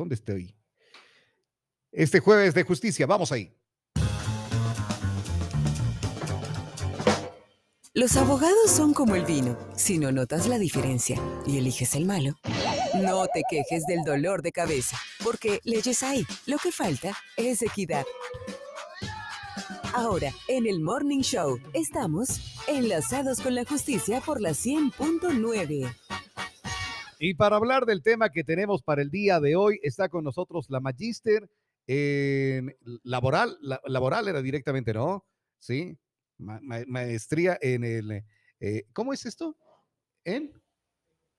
¿Dónde 0.00 0.14
estoy? 0.14 0.56
Este 1.92 2.20
jueves 2.20 2.54
de 2.54 2.62
justicia, 2.62 3.04
vamos 3.04 3.32
ahí. 3.32 3.52
Los 7.92 8.16
abogados 8.16 8.70
son 8.70 8.94
como 8.94 9.14
el 9.14 9.26
vino. 9.26 9.58
Si 9.76 9.98
no 9.98 10.10
notas 10.10 10.46
la 10.46 10.58
diferencia 10.58 11.20
y 11.46 11.58
eliges 11.58 11.94
el 11.96 12.06
malo, 12.06 12.32
no 12.94 13.26
te 13.26 13.42
quejes 13.50 13.84
del 13.84 14.02
dolor 14.02 14.40
de 14.40 14.52
cabeza, 14.52 14.96
porque 15.22 15.60
leyes 15.64 16.02
hay. 16.02 16.24
Lo 16.46 16.56
que 16.56 16.72
falta 16.72 17.14
es 17.36 17.60
equidad. 17.60 18.06
Ahora, 19.92 20.32
en 20.48 20.66
el 20.66 20.80
Morning 20.80 21.20
Show, 21.20 21.60
estamos 21.74 22.40
enlazados 22.68 23.42
con 23.42 23.54
la 23.54 23.66
justicia 23.66 24.22
por 24.22 24.40
la 24.40 24.52
100.9. 24.52 25.94
Y 27.22 27.34
para 27.34 27.56
hablar 27.56 27.84
del 27.84 28.02
tema 28.02 28.30
que 28.30 28.44
tenemos 28.44 28.82
para 28.82 29.02
el 29.02 29.10
día 29.10 29.40
de 29.40 29.54
hoy, 29.54 29.78
está 29.82 30.08
con 30.08 30.24
nosotros 30.24 30.70
la 30.70 30.80
magíster 30.80 31.50
en 31.86 32.74
laboral, 33.02 33.58
laboral 33.84 34.26
era 34.28 34.40
directamente, 34.40 34.94
¿no? 34.94 35.26
Sí, 35.58 35.98
maestría 36.38 37.58
en 37.60 37.84
el, 37.84 38.24
eh, 38.58 38.84
¿cómo 38.94 39.12
es 39.12 39.26
esto? 39.26 39.54
En 40.24 40.50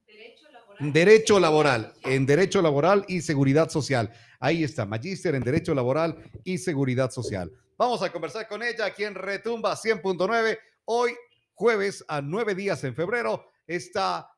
Derecho 0.06 0.52
laboral. 0.52 0.94
Derecho 0.94 1.40
laboral, 1.40 1.94
en 2.04 2.26
Derecho 2.28 2.62
laboral 2.62 3.06
y 3.08 3.22
Seguridad 3.22 3.72
Social. 3.72 4.14
Ahí 4.40 4.64
está, 4.64 4.86
magíster 4.86 5.34
en 5.34 5.42
Derecho 5.42 5.74
laboral 5.74 6.16
y 6.44 6.60
Seguridad 6.60 7.10
Social. 7.10 7.52
Vamos 7.76 8.04
a 8.04 8.12
conversar 8.12 8.48
con 8.48 8.62
ella 8.62 8.86
aquí 8.86 9.04
en 9.04 9.16
Retumba 9.16 9.76
100.9. 9.76 10.60
Hoy, 10.86 11.16
jueves, 11.56 12.06
a 12.08 12.22
nueve 12.22 12.54
días 12.54 12.84
en 12.84 12.94
febrero, 12.94 13.50
está 13.66 14.31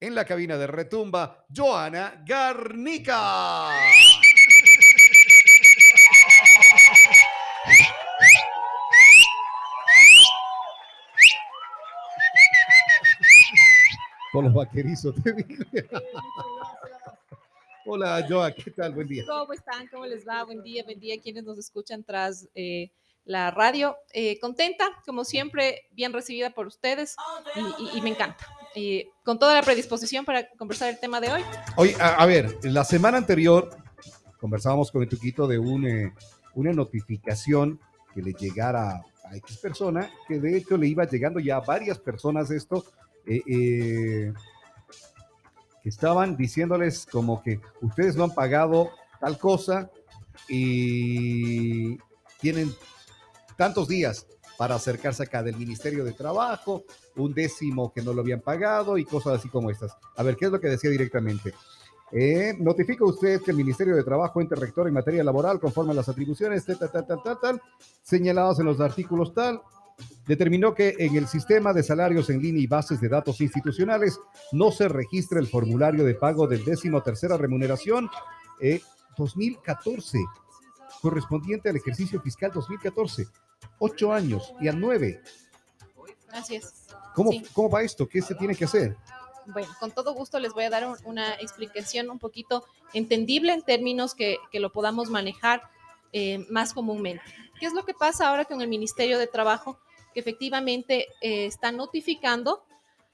en 0.00 0.14
la 0.14 0.24
cabina 0.24 0.56
de 0.58 0.66
Retumba, 0.66 1.46
Joana 1.54 2.22
Garnica. 2.26 3.70
Con 14.32 14.46
los 14.46 14.54
vaquerizos 14.54 15.14
te 15.22 15.34
Hola, 17.86 18.26
Joa, 18.28 18.50
¿qué 18.50 18.70
tal? 18.70 18.94
Buen 18.94 19.06
día. 19.06 19.24
¿Cómo 19.26 19.52
están? 19.52 19.86
¿Cómo 19.88 20.06
les 20.06 20.26
va? 20.26 20.42
Buen 20.44 20.62
día, 20.62 20.82
buen 20.84 20.98
día 20.98 21.20
quienes 21.20 21.44
nos 21.44 21.58
escuchan 21.58 22.02
tras 22.02 22.48
eh, 22.54 22.90
la 23.24 23.50
radio. 23.50 23.96
Eh, 24.12 24.38
contenta, 24.38 24.84
como 25.06 25.24
siempre, 25.24 25.86
bien 25.92 26.12
recibida 26.12 26.50
por 26.50 26.66
ustedes 26.66 27.16
y, 27.94 28.00
me 28.00 28.10
encanta. 28.10 28.46
Eh, 28.74 29.08
con 29.24 29.38
toda 29.38 29.54
la 29.54 29.62
predisposición 29.62 30.24
para 30.24 30.48
conversar 30.50 30.90
el 30.90 30.98
tema 30.98 31.20
de 31.20 31.32
hoy. 31.32 31.42
Hoy, 31.76 31.94
a, 32.00 32.24
ver, 32.26 32.58
la 32.64 32.84
semana 32.84 33.18
anterior 33.18 33.70
conversábamos 34.38 34.90
con 34.90 35.02
el 35.02 35.08
Tuquito 35.08 35.46
de 35.46 35.58
un, 35.58 36.12
una 36.54 36.72
notificación 36.72 37.80
que 38.14 38.22
le 38.22 38.32
llegara 38.32 39.02
a 39.24 39.36
X 39.36 39.58
persona, 39.58 40.10
que 40.28 40.38
de 40.38 40.56
hecho 40.56 40.76
le 40.76 40.86
iba 40.86 41.04
llegando 41.04 41.40
ya 41.40 41.56
a 41.56 41.60
varias 41.60 41.98
personas 41.98 42.50
esto, 42.50 42.84
eh, 43.26 43.42
eh, 43.46 44.32
que 45.82 45.88
estaban 45.88 46.36
diciéndoles 46.36 47.06
como 47.06 47.42
que 47.42 47.60
ustedes 47.80 48.16
no 48.16 48.24
han 48.24 48.34
pagado 48.34 48.90
tal 49.20 49.38
cosa 49.38 49.90
y 50.48 51.98
tienen 52.40 52.74
tantos 53.56 53.88
días 53.88 54.26
para 54.56 54.76
acercarse 54.76 55.22
acá 55.22 55.42
del 55.42 55.56
Ministerio 55.56 56.04
de 56.04 56.12
Trabajo, 56.12 56.84
un 57.16 57.34
décimo 57.34 57.92
que 57.92 58.02
no 58.02 58.12
lo 58.12 58.20
habían 58.20 58.40
pagado 58.40 58.98
y 58.98 59.04
cosas 59.04 59.38
así 59.38 59.48
como 59.48 59.70
estas. 59.70 59.96
A 60.16 60.22
ver, 60.22 60.36
¿qué 60.36 60.46
es 60.46 60.52
lo 60.52 60.60
que 60.60 60.68
decía 60.68 60.90
directamente? 60.90 61.54
Eh, 62.12 62.54
notifica 62.60 63.04
usted 63.04 63.40
que 63.42 63.50
el 63.50 63.56
Ministerio 63.56 63.96
de 63.96 64.04
Trabajo, 64.04 64.40
ente 64.40 64.54
rector 64.54 64.86
en 64.86 64.94
materia 64.94 65.24
laboral, 65.24 65.58
conforme 65.58 65.92
a 65.92 65.94
las 65.96 66.08
atribuciones, 66.08 66.64
tal, 66.64 66.78
tal, 66.78 67.06
tal, 67.06 67.22
tal, 67.22 67.40
tal, 67.40 67.62
señaladas 68.02 68.60
en 68.60 68.66
los 68.66 68.80
artículos 68.80 69.34
tal, 69.34 69.60
determinó 70.26 70.74
que 70.74 70.94
en 70.98 71.16
el 71.16 71.26
sistema 71.26 71.72
de 71.72 71.82
salarios 71.82 72.30
en 72.30 72.40
línea 72.40 72.62
y 72.62 72.66
bases 72.66 73.00
de 73.00 73.08
datos 73.08 73.40
institucionales 73.40 74.20
no 74.52 74.70
se 74.70 74.88
registra 74.88 75.40
el 75.40 75.46
formulario 75.46 76.04
de 76.04 76.14
pago 76.14 76.46
del 76.46 76.64
décimo 76.64 77.02
tercera 77.02 77.36
remuneración 77.36 78.08
2014, 79.16 80.18
eh, 80.18 80.22
correspondiente 81.02 81.68
al 81.68 81.76
ejercicio 81.76 82.20
fiscal 82.20 82.50
2014, 82.54 83.26
ocho 83.78 84.12
años 84.12 84.52
y 84.60 84.68
a 84.68 84.72
nueve. 84.72 85.22
Así 86.32 86.56
es. 86.56 86.86
¿Cómo, 87.14 87.30
¿Cómo 87.52 87.70
va 87.70 87.82
esto? 87.82 88.08
¿Qué 88.08 88.20
se 88.20 88.34
tiene 88.34 88.54
que 88.54 88.64
hacer? 88.64 88.96
Bueno, 89.46 89.68
con 89.78 89.90
todo 89.90 90.14
gusto 90.14 90.38
les 90.38 90.52
voy 90.52 90.64
a 90.64 90.70
dar 90.70 90.86
una 91.04 91.34
explicación 91.34 92.10
un 92.10 92.18
poquito 92.18 92.64
entendible 92.92 93.52
en 93.52 93.62
términos 93.62 94.14
que, 94.14 94.38
lo 94.52 94.72
podamos 94.72 95.10
manejar 95.10 95.62
eh, 96.12 96.46
más 96.50 96.72
comúnmente. 96.72 97.22
¿Qué 97.60 97.66
es 97.66 97.72
lo 97.74 97.84
que 97.84 97.94
pasa 97.94 98.28
ahora 98.28 98.44
con 98.44 98.62
el 98.62 98.68
Ministerio 98.68 99.18
de 99.18 99.26
Trabajo? 99.26 99.78
Que 100.14 100.20
efectivamente 100.20 101.08
eh, 101.20 101.46
está 101.46 101.72
notificando 101.72 102.64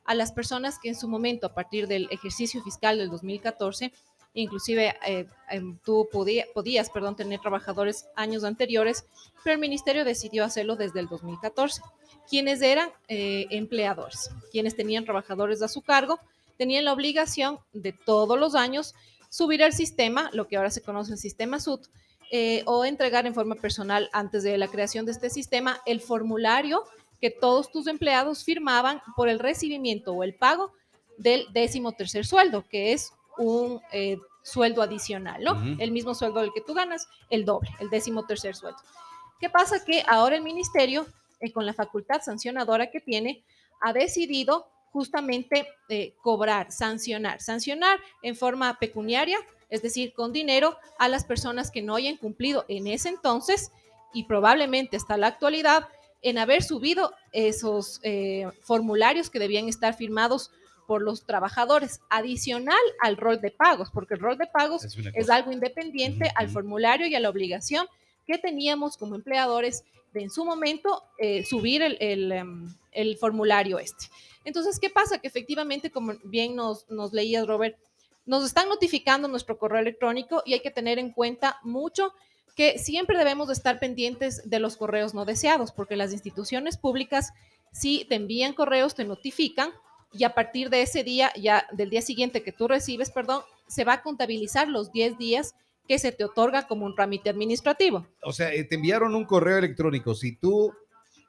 a 0.04 0.14
las 0.14 0.32
personas 0.32 0.78
que 0.78 0.88
en 0.88 0.96
su 0.96 1.08
momento, 1.08 1.46
a 1.46 1.54
partir 1.54 1.86
del 1.86 2.08
ejercicio 2.10 2.62
fiscal 2.62 2.98
del 2.98 3.10
2014, 3.10 3.92
inclusive 4.34 4.94
eh, 5.06 5.26
em, 5.48 5.78
tú 5.84 6.08
podías 6.12 6.90
perdón, 6.90 7.16
tener 7.16 7.40
trabajadores 7.40 8.06
años 8.16 8.44
anteriores, 8.44 9.04
pero 9.42 9.54
el 9.54 9.60
ministerio 9.60 10.04
decidió 10.04 10.44
hacerlo 10.44 10.76
desde 10.76 11.00
el 11.00 11.08
2014 11.08 11.82
quienes 12.30 12.62
eran 12.62 12.90
eh, 13.08 13.46
empleadores, 13.50 14.30
quienes 14.52 14.76
tenían 14.76 15.04
trabajadores 15.04 15.62
a 15.62 15.68
su 15.68 15.82
cargo, 15.82 16.20
tenían 16.56 16.84
la 16.84 16.92
obligación 16.92 17.58
de 17.72 17.92
todos 17.92 18.38
los 18.38 18.54
años 18.54 18.94
subir 19.28 19.64
al 19.64 19.72
sistema, 19.72 20.30
lo 20.32 20.46
que 20.46 20.56
ahora 20.56 20.70
se 20.70 20.80
conoce 20.80 21.12
el 21.12 21.18
sistema 21.18 21.58
SUT, 21.58 21.86
eh, 22.30 22.62
o 22.66 22.84
entregar 22.84 23.26
en 23.26 23.34
forma 23.34 23.56
personal 23.56 24.08
antes 24.12 24.44
de 24.44 24.56
la 24.56 24.68
creación 24.68 25.04
de 25.04 25.12
este 25.12 25.30
sistema 25.30 25.80
el 25.84 26.00
formulario 26.00 26.84
que 27.20 27.30
todos 27.30 27.72
tus 27.72 27.88
empleados 27.88 28.44
firmaban 28.44 29.02
por 29.16 29.28
el 29.28 29.40
recibimiento 29.40 30.12
o 30.12 30.22
el 30.22 30.34
pago 30.34 30.72
del 31.18 31.52
décimo 31.52 31.92
tercer 31.92 32.24
sueldo, 32.24 32.64
que 32.68 32.92
es 32.92 33.12
un 33.40 33.80
eh, 33.92 34.18
sueldo 34.42 34.82
adicional, 34.82 35.42
¿no? 35.42 35.60
El 35.78 35.90
mismo 35.90 36.14
sueldo 36.14 36.40
del 36.40 36.52
que 36.52 36.60
tú 36.60 36.74
ganas, 36.74 37.08
el 37.30 37.44
doble, 37.44 37.70
el 37.80 37.90
décimo 37.90 38.26
tercer 38.26 38.54
sueldo. 38.54 38.78
¿Qué 39.38 39.48
pasa? 39.48 39.84
Que 39.84 40.04
ahora 40.06 40.36
el 40.36 40.42
ministerio 40.42 41.06
eh, 41.40 41.52
con 41.52 41.64
la 41.64 41.72
facultad 41.72 42.20
sancionadora 42.22 42.90
que 42.90 43.00
tiene, 43.00 43.42
ha 43.80 43.94
decidido 43.94 44.68
justamente 44.92 45.66
eh, 45.88 46.14
cobrar, 46.20 46.70
sancionar, 46.70 47.40
sancionar 47.40 47.98
en 48.22 48.36
forma 48.36 48.78
pecuniaria, 48.78 49.38
es 49.70 49.80
decir, 49.80 50.12
con 50.12 50.32
dinero 50.32 50.76
a 50.98 51.08
las 51.08 51.24
personas 51.24 51.70
que 51.70 51.80
no 51.80 51.94
hayan 51.94 52.18
cumplido 52.18 52.66
en 52.68 52.86
ese 52.88 53.08
entonces 53.08 53.72
y 54.12 54.24
probablemente 54.24 54.98
hasta 54.98 55.16
la 55.16 55.28
actualidad 55.28 55.88
en 56.22 56.36
haber 56.36 56.62
subido 56.62 57.14
esos 57.32 58.00
eh, 58.02 58.46
formularios 58.62 59.30
que 59.30 59.38
debían 59.38 59.68
estar 59.68 59.94
firmados 59.94 60.50
por 60.90 61.02
los 61.02 61.24
trabajadores, 61.24 62.00
adicional 62.10 62.76
al 63.00 63.16
rol 63.16 63.40
de 63.40 63.52
pagos, 63.52 63.92
porque 63.94 64.14
el 64.14 64.20
rol 64.20 64.36
de 64.36 64.48
pagos 64.48 64.84
es, 65.14 65.30
algo 65.30 65.52
independiente 65.52 66.32
al 66.34 66.48
formulario 66.48 67.06
y 67.06 67.14
a 67.14 67.20
la 67.20 67.30
obligación 67.30 67.86
que 68.26 68.38
teníamos 68.38 68.96
como 68.96 69.14
empleadores 69.14 69.84
de 70.12 70.22
en 70.22 70.30
su 70.30 70.44
momento 70.44 71.04
eh, 71.16 71.44
subir 71.44 71.80
em, 72.00 72.74
el, 72.90 73.16
formulario 73.18 73.78
este. 73.78 74.06
Entonces, 74.44 74.80
¿qué 74.80 74.90
pasa? 74.90 75.20
Que 75.20 75.28
efectivamente, 75.28 75.92
como 75.92 76.14
bien 76.24 76.56
nos, 76.56 76.90
nos 76.90 77.12
leías, 77.12 77.46
Robert, 77.46 77.78
nos 78.26 78.44
están 78.44 78.68
notificando 78.68 79.28
nuestro 79.28 79.58
correo 79.58 79.82
electrónico 79.82 80.42
y 80.44 80.54
hay 80.54 80.60
que 80.60 80.72
tener 80.72 80.98
en 80.98 81.12
cuenta 81.12 81.60
mucho 81.62 82.12
que 82.56 82.80
siempre 82.80 83.16
debemos 83.16 83.46
de 83.46 83.54
estar 83.54 83.78
pendientes 83.78 84.50
de 84.50 84.58
los 84.58 84.76
correos 84.76 85.14
no 85.14 85.24
deseados, 85.24 85.70
porque 85.70 85.94
las 85.94 86.12
instituciones 86.12 86.76
públicas, 86.76 87.32
si 87.70 88.06
te 88.06 88.16
envían 88.16 88.54
correos, 88.54 88.96
te 88.96 89.04
notifican 89.04 89.70
y 90.12 90.24
a 90.24 90.34
partir 90.34 90.70
de 90.70 90.82
ese 90.82 91.04
día, 91.04 91.32
ya 91.36 91.66
del 91.72 91.90
día 91.90 92.02
siguiente 92.02 92.42
que 92.42 92.52
tú 92.52 92.68
recibes, 92.68 93.10
perdón, 93.10 93.42
se 93.66 93.84
va 93.84 93.94
a 93.94 94.02
contabilizar 94.02 94.68
los 94.68 94.92
10 94.92 95.18
días 95.18 95.54
que 95.86 95.98
se 95.98 96.12
te 96.12 96.24
otorga 96.24 96.66
como 96.66 96.86
un 96.86 96.94
trámite 96.94 97.30
administrativo. 97.30 98.06
O 98.22 98.32
sea, 98.32 98.52
eh, 98.52 98.64
te 98.64 98.76
enviaron 98.76 99.14
un 99.14 99.24
correo 99.24 99.58
electrónico. 99.58 100.14
Si 100.14 100.36
tú 100.36 100.72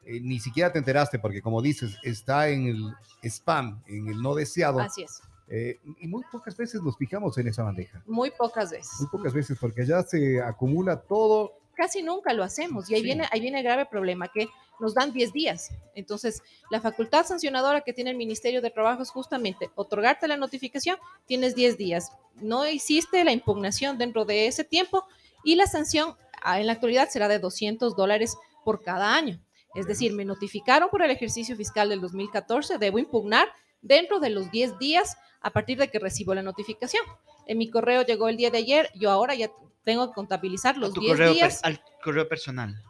eh, 0.03 0.19
ni 0.21 0.39
siquiera 0.39 0.71
te 0.71 0.79
enteraste, 0.79 1.19
porque 1.19 1.41
como 1.41 1.61
dices, 1.61 1.97
está 2.03 2.49
en 2.49 2.67
el 2.67 2.93
spam, 3.23 3.81
en 3.87 4.07
el 4.07 4.21
no 4.21 4.35
deseado. 4.35 4.79
Así 4.79 5.03
es. 5.03 5.21
Eh, 5.47 5.79
y 5.99 6.07
muy 6.07 6.23
pocas 6.31 6.55
veces 6.55 6.81
nos 6.81 6.97
fijamos 6.97 7.37
en 7.37 7.47
esa 7.47 7.63
bandeja. 7.63 8.01
Muy 8.07 8.31
pocas 8.31 8.71
veces. 8.71 8.93
Muy 8.99 9.09
pocas 9.09 9.33
veces, 9.33 9.57
porque 9.59 9.85
ya 9.85 10.01
se 10.01 10.41
acumula 10.41 11.01
todo. 11.01 11.60
Casi 11.81 12.03
nunca 12.03 12.31
lo 12.33 12.43
hacemos. 12.43 12.91
Y 12.91 12.93
ahí, 12.93 13.01
viene, 13.01 13.27
ahí 13.31 13.39
viene 13.39 13.57
el 13.57 13.63
grave 13.63 13.87
problema, 13.87 14.27
que 14.27 14.47
nos 14.79 14.93
dan 14.93 15.11
10 15.11 15.33
días. 15.33 15.71
Entonces, 15.95 16.43
la 16.69 16.79
facultad 16.79 17.25
sancionadora 17.25 17.81
que 17.81 17.91
tiene 17.91 18.11
el 18.11 18.17
Ministerio 18.17 18.61
de 18.61 18.69
Trabajo 18.69 19.01
es 19.01 19.09
justamente 19.09 19.71
otorgarte 19.73 20.27
la 20.27 20.37
notificación, 20.37 20.97
tienes 21.25 21.55
10 21.55 21.79
días. 21.79 22.11
No 22.35 22.67
hiciste 22.67 23.23
la 23.23 23.31
impugnación 23.31 23.97
dentro 23.97 24.25
de 24.25 24.45
ese 24.45 24.63
tiempo 24.63 25.05
y 25.43 25.55
la 25.55 25.65
sanción 25.65 26.15
ah, 26.43 26.59
en 26.59 26.67
la 26.67 26.73
actualidad 26.73 27.09
será 27.09 27.27
de 27.27 27.39
200 27.39 27.95
dólares 27.95 28.37
por 28.63 28.83
cada 28.83 29.15
año. 29.15 29.41
Es 29.73 29.87
decir, 29.87 30.13
me 30.13 30.23
notificaron 30.23 30.87
por 30.91 31.01
el 31.01 31.09
ejercicio 31.09 31.55
fiscal 31.55 31.89
del 31.89 31.99
2014, 31.99 32.77
debo 32.77 32.99
impugnar, 32.99 33.47
dentro 33.81 34.19
de 34.19 34.29
los 34.29 34.51
10 34.51 34.77
días 34.77 35.17
a 35.41 35.49
partir 35.49 35.79
de 35.79 35.87
que 35.87 35.97
recibo 35.97 36.35
la 36.35 36.43
notificación. 36.43 37.03
En 37.47 37.57
mi 37.57 37.71
correo 37.71 38.03
llegó 38.03 38.29
el 38.29 38.37
día 38.37 38.51
de 38.51 38.59
ayer, 38.59 38.91
yo 38.93 39.09
ahora 39.09 39.33
ya 39.33 39.49
tengo 39.83 40.07
que 40.07 40.13
contabilizar 40.13 40.77
los 40.77 40.93
10 40.93 41.33
días. 41.33 41.59
al 41.63 41.81
correo 42.03 42.27
personal 42.27 42.81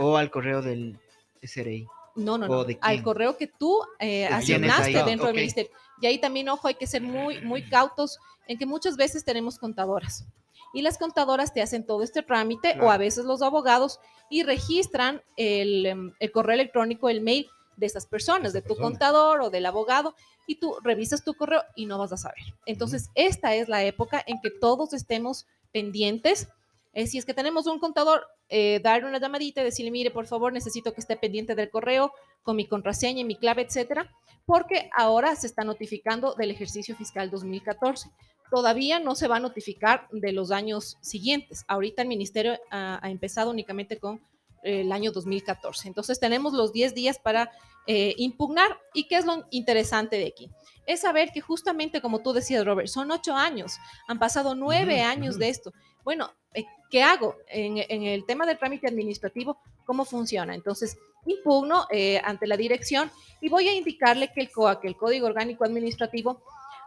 o 0.00 0.16
al 0.16 0.30
correo 0.30 0.62
del 0.62 0.98
SRI. 1.42 1.86
No, 2.14 2.36
no, 2.36 2.46
no. 2.46 2.66
Al 2.80 3.02
correo 3.02 3.36
que 3.36 3.46
tú 3.46 3.80
eh, 3.98 4.26
asignaste 4.26 5.02
dentro 5.04 5.26
del 5.26 5.36
ministerio. 5.36 5.72
Y 6.00 6.06
ahí 6.06 6.18
también, 6.18 6.48
ojo, 6.48 6.68
hay 6.68 6.74
que 6.74 6.86
ser 6.86 7.02
muy, 7.02 7.40
muy 7.40 7.62
cautos 7.70 8.18
en 8.46 8.58
que 8.58 8.66
muchas 8.66 8.96
veces 8.96 9.24
tenemos 9.24 9.58
contadoras. 9.58 10.26
Y 10.74 10.82
las 10.82 10.98
contadoras 10.98 11.52
te 11.52 11.62
hacen 11.62 11.84
todo 11.84 12.02
este 12.02 12.22
trámite 12.22 12.78
o 12.80 12.90
a 12.90 12.96
veces 12.96 13.24
los 13.24 13.42
abogados 13.42 14.00
y 14.30 14.42
registran 14.42 15.22
el, 15.36 15.86
em, 15.86 16.12
el 16.18 16.32
correo 16.32 16.54
electrónico, 16.54 17.08
el 17.08 17.20
mail 17.20 17.46
de 17.76 17.86
esas 17.86 18.06
personas, 18.06 18.52
de 18.52 18.62
tu 18.62 18.76
contador 18.76 19.40
o 19.42 19.50
del 19.50 19.66
abogado, 19.66 20.14
y 20.46 20.56
tú 20.56 20.76
revisas 20.82 21.24
tu 21.24 21.34
correo 21.34 21.62
y 21.74 21.86
no 21.86 21.98
vas 21.98 22.12
a 22.12 22.16
saber. 22.16 22.54
Entonces, 22.66 23.10
esta 23.14 23.54
es 23.54 23.68
la 23.68 23.84
época 23.84 24.22
en 24.26 24.40
que 24.40 24.50
todos 24.50 24.92
estemos 24.92 25.46
pendientes. 25.72 26.48
Eh, 26.92 27.06
si 27.06 27.18
es 27.18 27.24
que 27.24 27.34
tenemos 27.34 27.66
un 27.66 27.78
contador, 27.78 28.26
eh, 28.48 28.80
dar 28.82 29.04
una 29.04 29.18
llamadita 29.18 29.62
y 29.62 29.64
decirle, 29.64 29.90
mire, 29.90 30.10
por 30.10 30.26
favor, 30.26 30.52
necesito 30.52 30.92
que 30.92 31.00
esté 31.00 31.16
pendiente 31.16 31.54
del 31.54 31.70
correo 31.70 32.12
con 32.42 32.56
mi 32.56 32.66
contraseña 32.66 33.20
y 33.20 33.24
mi 33.24 33.36
clave, 33.36 33.62
etcétera, 33.62 34.10
porque 34.44 34.90
ahora 34.96 35.34
se 35.36 35.46
está 35.46 35.64
notificando 35.64 36.34
del 36.34 36.50
ejercicio 36.50 36.94
fiscal 36.96 37.30
2014. 37.30 38.10
Todavía 38.50 38.98
no 38.98 39.14
se 39.14 39.28
va 39.28 39.36
a 39.36 39.40
notificar 39.40 40.08
de 40.12 40.32
los 40.32 40.50
años 40.50 40.98
siguientes. 41.00 41.64
Ahorita 41.68 42.02
el 42.02 42.08
ministerio 42.08 42.58
ha 42.70 43.08
empezado 43.10 43.50
únicamente 43.50 43.98
con 43.98 44.20
el 44.62 44.92
año 44.92 45.12
2014. 45.12 45.88
Entonces 45.88 46.20
tenemos 46.20 46.52
los 46.52 46.72
10 46.72 46.94
días 46.94 47.18
para 47.18 47.50
eh, 47.86 48.14
impugnar. 48.18 48.78
¿Y 48.94 49.04
qué 49.08 49.16
es 49.16 49.24
lo 49.24 49.44
interesante 49.50 50.16
de 50.16 50.26
aquí? 50.26 50.50
Es 50.86 51.00
saber 51.00 51.30
que 51.32 51.40
justamente 51.40 52.00
como 52.00 52.22
tú 52.22 52.32
decías, 52.32 52.64
Robert, 52.64 52.88
son 52.88 53.10
ocho 53.10 53.34
años, 53.34 53.76
han 54.06 54.18
pasado 54.18 54.54
nueve 54.54 55.00
años 55.00 55.38
de 55.38 55.48
esto. 55.48 55.72
Bueno, 56.04 56.30
eh, 56.54 56.64
¿qué 56.90 57.02
hago 57.02 57.36
en, 57.48 57.78
el 58.02 58.24
tema 58.24 58.46
del 58.46 58.58
trámite 58.58 58.88
administrativo? 58.88 59.58
¿Cómo 59.84 60.04
funciona? 60.04 60.54
Entonces, 60.54 60.96
impugno 61.26 61.86
eh, 61.90 62.20
ante 62.24 62.46
la 62.46 62.56
dirección 62.56 63.10
y 63.40 63.48
voy 63.48 63.68
a 63.68 63.74
indicarle 63.74 64.32
que 64.32 64.40
el 64.40 64.50
COA, 64.50 64.80
que 64.80 64.88
el 64.88 64.96
Código 64.96 65.26
Orgánico 65.26 65.64
Administrativo, 65.64 66.42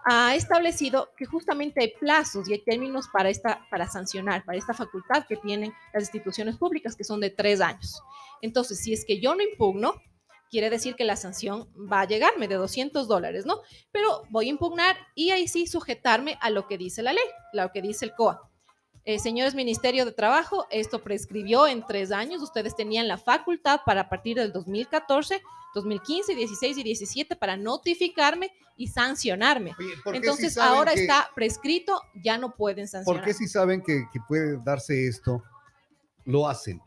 ha 0.05 0.35
establecido 0.35 1.09
que 1.17 1.25
justamente 1.25 1.81
hay 1.81 1.93
plazos 1.99 2.47
y 2.47 2.53
hay 2.53 2.63
términos 2.63 3.07
para, 3.11 3.29
esta, 3.29 3.67
para 3.71 3.87
sancionar, 3.87 4.45
para 4.45 4.57
esta 4.57 4.73
facultad 4.73 5.25
que 5.27 5.35
tienen 5.35 5.73
las 5.93 6.03
instituciones 6.03 6.57
públicas, 6.57 6.95
que 6.95 7.03
son 7.03 7.19
de 7.19 7.31
tres 7.31 7.59
años. 7.59 8.01
Entonces, 8.41 8.79
si 8.79 8.93
es 8.93 9.03
que 9.03 9.19
yo 9.19 9.33
no 9.33 9.41
impugno, 9.41 9.95
quiere 10.51 10.69
decir 10.69 10.95
que 10.95 11.05
la 11.05 11.15
sanción 11.15 11.67
va 11.91 12.01
a 12.01 12.07
llegarme 12.07 12.47
de 12.47 12.55
200 12.55 13.07
dólares, 13.07 13.47
¿no? 13.47 13.61
Pero 13.91 14.21
voy 14.29 14.45
a 14.45 14.51
impugnar 14.51 14.95
y 15.15 15.31
ahí 15.31 15.47
sí 15.47 15.65
sujetarme 15.65 16.37
a 16.39 16.51
lo 16.51 16.67
que 16.67 16.77
dice 16.77 17.01
la 17.01 17.13
ley, 17.13 17.25
lo 17.51 17.71
que 17.71 17.81
dice 17.81 18.05
el 18.05 18.13
COA. 18.13 18.51
Eh, 19.05 19.19
señores 19.19 19.53
Ministerio 19.53 20.03
de 20.03 20.11
Trabajo, 20.11 20.65
esto 20.71 21.03
prescribió 21.03 21.67
en 21.67 21.85
tres 21.85 22.11
años. 22.11 22.41
Ustedes 22.41 22.75
tenían 22.75 23.07
la 23.07 23.17
facultad 23.17 23.81
para 23.85 24.01
a 24.01 24.09
partir 24.09 24.37
del 24.37 24.51
2014 24.51 25.41
2015, 25.75 26.35
16 26.35 26.77
y 26.77 26.83
17 26.83 27.35
para 27.35 27.57
notificarme 27.57 28.51
y 28.77 28.87
sancionarme. 28.87 29.75
Entonces 30.05 30.57
ahora 30.57 30.93
está 30.93 31.29
prescrito, 31.35 32.01
ya 32.15 32.37
no 32.37 32.55
pueden 32.55 32.87
sancionar. 32.87 33.21
¿Por 33.21 33.27
qué 33.27 33.33
si 33.33 33.47
saben 33.47 33.83
que, 33.83 34.05
puede 34.27 34.57
darse 34.63 35.07
esto, 35.07 35.43
lo 36.23 36.47
hacen? 36.47 36.81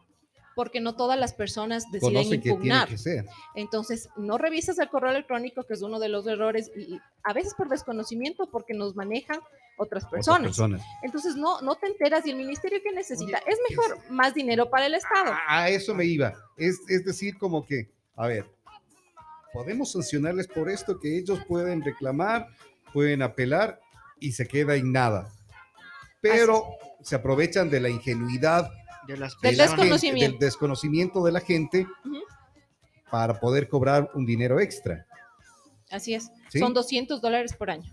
Porque 0.59 0.81
no 0.81 0.97
todas 0.97 1.17
las 1.17 1.35
personas 1.35 1.89
deciden 1.93 2.35
impugnar. 2.35 2.89
Entonces, 3.55 4.09
no 4.17 4.39
revisas 4.39 4.77
el 4.81 4.89
correo 4.89 5.13
electrónico, 5.13 5.63
que 5.63 5.75
es 5.75 5.83
uno 5.83 6.01
de 6.01 6.09
los 6.09 6.27
errores, 6.27 6.73
y 6.77 6.99
a 7.23 7.33
veces 7.33 7.55
por 7.55 7.69
desconocimiento, 7.69 8.51
porque 8.51 8.75
nos 8.75 8.97
manejan 8.97 9.39
otras 9.77 10.05
personas. 10.07 10.61
Entonces, 11.05 11.37
no, 11.37 11.61
no 11.61 11.77
te 11.77 11.87
enteras 11.87 12.27
y 12.27 12.31
el 12.31 12.39
ministerio 12.39 12.81
que 12.83 12.91
necesita 12.91 13.39
es 13.47 13.57
mejor 13.71 14.11
más 14.11 14.35
dinero 14.35 14.69
para 14.69 14.87
el 14.87 14.95
Estado. 14.97 15.33
A, 15.47 15.69
eso 15.69 15.95
me 15.95 16.07
iba. 16.07 16.35
Es, 16.57 16.81
es 16.89 17.05
decir, 17.05 17.39
como 17.39 17.65
que, 17.65 17.89
a 18.17 18.27
ver, 18.27 18.45
podemos 19.53 19.93
sancionarles 19.93 20.49
por 20.49 20.69
esto 20.69 20.99
que 20.99 21.19
ellos 21.19 21.39
pueden 21.47 21.85
reclamar, 21.85 22.49
pueden 22.93 23.23
apelar 23.23 23.79
y 24.19 24.33
se 24.33 24.49
queda 24.49 24.75
en 24.75 24.91
nada. 24.91 25.31
Pero 26.21 26.65
se 27.01 27.15
aprovechan 27.15 27.71
de 27.71 27.79
la 27.79 27.91
ingenuidad, 27.91 28.73
del, 29.09 29.57
desconocimiento. 29.57 30.33
del 30.33 30.39
desconocimiento 30.39 31.25
de 31.25 31.33
la 31.33 31.41
gente 31.41 31.87
para 33.11 33.41
poder 33.41 33.69
cobrar 33.69 34.11
un 34.15 34.27
dinero 34.27 34.61
extra. 34.61 35.07
Así 35.91 36.15
es. 36.15 36.31
Son 36.53 36.75
200 36.75 37.21
dólares 37.21 37.55
por 37.55 37.71
año. 37.71 37.91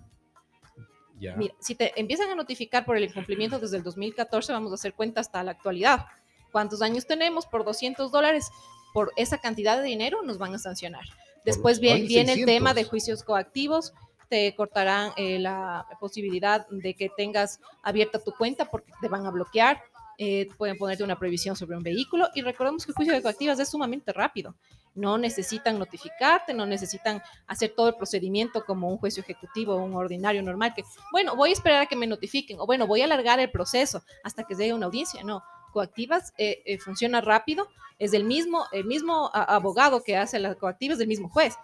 Mira, 1.18 1.56
si 1.60 1.76
te 1.76 1.98
empiezan 2.00 2.30
a 2.30 2.36
notificar 2.36 2.86
por 2.86 2.98
el 2.98 3.06
incumplimiento 3.06 3.58
desde 3.58 3.78
el 3.78 3.84
2014, 3.84 4.52
vamos 4.52 4.72
a 4.74 4.76
hacer 4.76 4.94
cuenta 4.94 5.22
hasta 5.22 5.42
la 5.44 5.52
actualidad. 5.52 6.06
¿Cuántos 6.52 6.82
años 6.82 7.08
tenemos 7.08 7.46
por 7.46 7.64
200 7.64 8.12
dólares? 8.12 8.50
Por 8.94 9.12
esa 9.16 9.38
cantidad 9.38 9.78
de 9.78 9.84
dinero 9.84 10.22
nos 10.24 10.38
van 10.38 10.54
a 10.54 10.60
sancionar. 10.60 11.06
Después 11.46 11.80
viene, 11.80 12.34
el 12.34 12.46
tema 12.46 12.74
de 12.74 12.84
juicios 12.84 13.24
coactivos, 13.24 13.94
te 14.30 14.56
cortarán 14.56 15.12
eh, 15.18 15.40
la 15.40 15.86
posibilidad 16.00 16.68
de 16.70 16.96
que 16.96 17.10
tengas 17.16 17.60
abierta 17.84 18.20
tu 18.20 18.32
cuenta 18.32 18.66
porque 18.66 18.92
te 19.00 19.08
van 19.08 19.26
a 19.26 19.32
bloquear. 19.32 19.82
Eh, 20.18 20.48
pueden 20.58 20.78
ponerte 20.78 21.04
una 21.04 21.18
prohibición 21.18 21.56
sobre 21.56 21.76
un 21.76 21.84
vehículo 21.84 22.30
y 22.34 22.42
recordemos 22.42 22.86
que 22.86 22.92
el 22.92 22.96
juicio 22.96 23.14
de 23.14 23.22
coactivas 23.22 23.60
es 23.60 23.70
sumamente 23.70 24.14
rápido. 24.14 24.56
No 24.94 25.18
necesitan 25.18 25.78
notificarte, 25.78 26.54
no 26.54 26.66
necesitan 26.66 27.22
hacer 27.48 27.74
todo 27.76 27.90
el 27.90 27.96
procedimiento 27.96 28.64
como 28.64 28.90
un 28.90 28.98
juicio 28.98 29.22
ejecutivo 29.22 29.76
o 29.76 29.84
un 29.84 29.94
ordinario 29.94 30.42
normal 30.42 30.74
que, 30.74 30.84
bueno, 31.12 31.36
voy 31.36 31.50
a 31.50 31.54
esperar 31.54 31.82
a 31.82 31.86
que 31.86 31.98
me 31.98 32.08
notifiquen 32.08 32.60
o 32.60 32.66
bueno, 32.66 32.88
voy 32.88 33.02
a 33.02 33.06
alargar 33.06 33.40
el 33.40 33.52
proceso 33.52 34.04
hasta 34.24 34.44
que 34.44 34.56
llegue 34.56 34.74
una 34.74 34.86
audiencia. 34.86 35.24
No, 35.24 35.44
coactivas 35.76 36.34
eh, 36.38 36.64
eh, 36.66 36.78
funciona 36.80 37.20
rápido, 37.20 37.68
es 38.00 38.14
el 38.14 38.24
mismo, 38.24 38.66
el 38.72 38.86
mismo 38.86 39.30
abogado 39.34 40.02
que 40.02 40.16
hace 40.16 40.40
las 40.40 40.56
coactivas, 40.56 40.98
del 40.98 41.10
mismo 41.10 41.28
juez. 41.28 41.56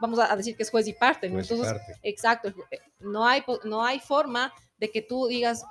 Vamos 0.00 0.20
a 0.20 0.36
decir 0.36 0.56
que 0.56 0.62
es 0.62 0.70
juez 0.70 0.86
y 0.86 0.92
parte, 0.92 1.28
¿no? 1.28 1.40
Entonces, 1.40 1.74
exacto, 2.04 2.48
eh, 2.70 2.78
no 3.00 3.26
hay, 3.26 3.42
no 3.64 3.84
hay 3.84 3.98
forma 3.98 4.52
de 4.78 4.90
que 4.90 5.02
tú 5.02 5.26
digas, 5.26 5.64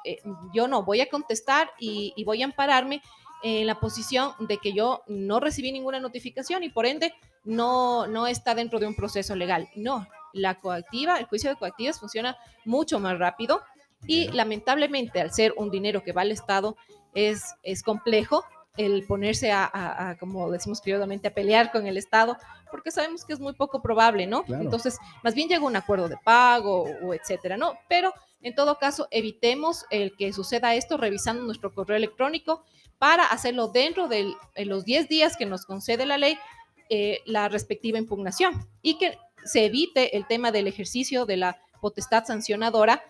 yo 0.53 0.67
no, 0.67 0.83
voy 0.83 1.01
a 1.01 1.09
contestar 1.09 1.71
y, 1.79 2.13
y 2.15 2.23
voy 2.23 2.41
a 2.41 2.45
ampararme 2.45 3.01
en 3.43 3.67
la 3.67 3.79
posición 3.79 4.33
de 4.39 4.57
que 4.57 4.73
yo 4.73 5.03
no 5.07 5.39
recibí 5.39 5.71
ninguna 5.71 5.99
notificación 5.99 6.63
y 6.63 6.69
por 6.69 6.85
ende 6.85 7.13
no, 7.43 8.07
no 8.07 8.27
está 8.27 8.55
dentro 8.55 8.79
de 8.79 8.87
un 8.87 8.95
proceso 8.95 9.35
legal. 9.35 9.69
No, 9.75 10.07
la 10.33 10.59
coactiva, 10.59 11.17
el 11.17 11.25
juicio 11.25 11.49
de 11.49 11.55
coactivas 11.55 11.99
funciona 11.99 12.37
mucho 12.65 12.99
más 12.99 13.19
rápido 13.19 13.61
y 14.07 14.29
lamentablemente 14.29 15.21
al 15.21 15.31
ser 15.31 15.53
un 15.57 15.69
dinero 15.69 16.03
que 16.03 16.11
va 16.11 16.23
al 16.23 16.31
Estado 16.31 16.75
es, 17.13 17.55
es 17.63 17.83
complejo 17.83 18.43
el 18.77 19.05
ponerse 19.05 19.51
a, 19.51 20.17
como 20.19 20.51
decimos 20.51 20.81
criolamente, 20.81 21.27
a 21.27 21.33
pelear 21.33 21.71
con 21.71 21.87
el 21.87 21.97
Estado, 21.97 22.37
porque 22.71 22.91
sabemos 22.91 23.23
que 23.23 23.33
es 23.33 23.39
muy 23.39 23.53
poco 23.53 23.81
probable, 23.81 24.27
¿no? 24.27 24.43
Entonces, 24.47 24.97
más 25.23 25.33
bien 25.33 25.47
llega 25.47 25.63
un 25.63 25.75
acuerdo 25.75 26.09
de 26.09 26.17
pago 26.23 26.85
o, 27.03 27.13
etcétera, 27.13 27.57
¿no? 27.57 27.73
Pero 27.87 28.13
en 28.41 28.53
todo 28.53 28.77
caso, 28.77 29.07
evitemos 29.11 29.85
el 29.89 30.15
que 30.15 30.33
suceda 30.33 30.75
esto 30.75 30.97
revisando 30.97 31.43
nuestro 31.43 31.73
correo 31.73 31.97
electrónico 31.97 32.63
para 32.97 33.25
hacerlo 33.25 33.69
dentro 33.69 34.07
de 34.07 34.33
los 34.57 34.85
10 34.85 35.09
días 35.09 35.37
que 35.37 35.45
nos 35.45 35.65
concede 35.65 36.05
la 36.05 36.17
ley, 36.17 36.37
eh, 36.89 37.21
la 37.25 37.49
respectiva 37.49 37.97
impugnación 37.97 38.67
y 38.81 38.97
que 38.97 39.17
se 39.43 39.65
evite 39.65 40.15
el 40.17 40.27
tema 40.27 40.51
del 40.51 40.67
ejercicio 40.67 41.25
de 41.25 41.37
la 41.37 41.57
potestad 41.81 42.25
sancionadora 42.25 43.03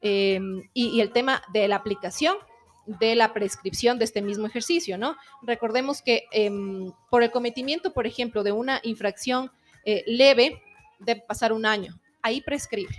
eh, 0.00 0.40
y 0.74 1.00
el 1.00 1.12
tema 1.12 1.42
de 1.52 1.68
la 1.68 1.76
aplicación 1.76 2.36
de 2.86 3.14
la 3.14 3.32
prescripción 3.32 3.98
de 3.98 4.04
este 4.04 4.22
mismo 4.22 4.46
ejercicio, 4.46 4.98
¿no? 4.98 5.16
Recordemos 5.42 6.02
que 6.02 6.24
em, 6.32 6.92
por 7.10 7.22
el 7.22 7.30
cometimiento, 7.30 7.92
por 7.92 8.06
ejemplo, 8.06 8.42
de 8.42 8.52
una 8.52 8.80
infracción 8.82 9.50
eh, 9.84 10.02
leve, 10.06 10.60
debe 10.98 11.22
pasar 11.26 11.52
un 11.52 11.66
año. 11.66 11.98
Ahí 12.22 12.40
prescribe. 12.40 12.94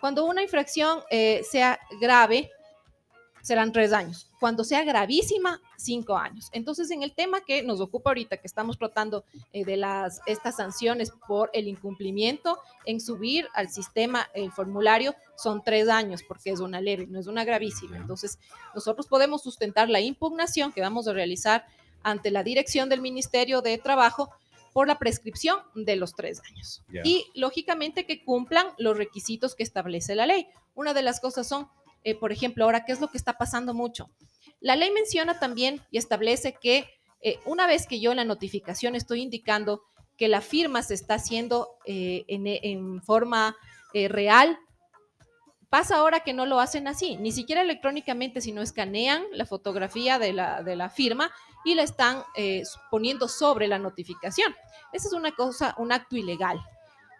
Cuando 0.00 0.24
una 0.24 0.42
infracción 0.42 1.00
eh, 1.10 1.42
sea 1.48 1.78
grave, 2.00 2.50
serán 3.42 3.72
tres 3.72 3.92
años. 3.92 4.27
Cuando 4.40 4.64
sea 4.64 4.84
gravísima, 4.84 5.60
cinco 5.76 6.16
años. 6.16 6.48
Entonces, 6.52 6.90
en 6.90 7.02
el 7.02 7.12
tema 7.12 7.40
que 7.40 7.62
nos 7.62 7.80
ocupa 7.80 8.10
ahorita, 8.10 8.36
que 8.36 8.46
estamos 8.46 8.78
tratando 8.78 9.24
eh, 9.52 9.64
de 9.64 9.76
las, 9.76 10.20
estas 10.26 10.56
sanciones 10.56 11.12
por 11.26 11.50
el 11.52 11.68
incumplimiento 11.68 12.58
en 12.84 13.00
subir 13.00 13.48
al 13.54 13.68
sistema 13.68 14.28
el 14.34 14.52
formulario, 14.52 15.14
son 15.36 15.62
tres 15.62 15.88
años, 15.88 16.22
porque 16.22 16.50
es 16.50 16.60
una 16.60 16.80
leve, 16.80 17.06
no 17.06 17.18
es 17.18 17.26
una 17.26 17.44
gravísima. 17.44 17.96
Entonces, 17.96 18.38
nosotros 18.74 19.06
podemos 19.06 19.42
sustentar 19.42 19.88
la 19.88 20.00
impugnación 20.00 20.72
que 20.72 20.80
vamos 20.80 21.08
a 21.08 21.12
realizar 21.12 21.66
ante 22.02 22.30
la 22.30 22.42
dirección 22.42 22.88
del 22.88 23.00
Ministerio 23.00 23.60
de 23.60 23.78
Trabajo 23.78 24.30
por 24.72 24.86
la 24.86 24.98
prescripción 24.98 25.58
de 25.74 25.96
los 25.96 26.14
tres 26.14 26.40
años. 26.50 26.82
Y, 27.04 27.26
lógicamente, 27.34 28.06
que 28.06 28.22
cumplan 28.24 28.66
los 28.78 28.96
requisitos 28.96 29.54
que 29.54 29.62
establece 29.62 30.14
la 30.14 30.26
ley. 30.26 30.46
Una 30.74 30.94
de 30.94 31.02
las 31.02 31.20
cosas 31.20 31.48
son 31.48 31.68
eh, 32.04 32.14
por 32.14 32.32
ejemplo, 32.32 32.64
ahora, 32.64 32.84
¿qué 32.84 32.92
es 32.92 33.00
lo 33.00 33.08
que 33.08 33.18
está 33.18 33.34
pasando 33.34 33.74
mucho? 33.74 34.10
La 34.60 34.76
ley 34.76 34.90
menciona 34.90 35.38
también 35.38 35.80
y 35.90 35.98
establece 35.98 36.54
que 36.60 36.88
eh, 37.20 37.38
una 37.44 37.66
vez 37.66 37.86
que 37.86 38.00
yo 38.00 38.10
en 38.10 38.16
la 38.16 38.24
notificación 38.24 38.94
estoy 38.94 39.22
indicando 39.22 39.82
que 40.16 40.28
la 40.28 40.40
firma 40.40 40.82
se 40.82 40.94
está 40.94 41.14
haciendo 41.14 41.68
eh, 41.84 42.24
en, 42.28 43.02
forma 43.02 43.56
real. 43.92 44.58
Pasa 45.70 45.96
ahora 45.96 46.20
que 46.20 46.32
no 46.32 46.46
lo 46.46 46.60
hacen 46.60 46.88
así, 46.88 47.16
ni 47.16 47.30
siquiera 47.30 47.62
electrónicamente, 47.62 48.40
sino 48.40 48.62
escanean 48.62 49.22
la 49.32 49.46
fotografía 49.46 50.18
de 50.18 50.32
la, 50.32 50.62
de 50.62 50.76
la 50.76 50.88
firma 50.88 51.30
y 51.64 51.74
la 51.74 51.82
están 51.82 52.22
poniendo 52.90 53.28
sobre 53.28 53.68
la 53.68 53.78
notificación. 53.78 54.54
Esa 54.92 55.08
es 55.08 55.14
una 55.14 55.32
cosa, 55.32 55.74
un 55.78 55.92
acto 55.92 56.16
ilegal 56.16 56.58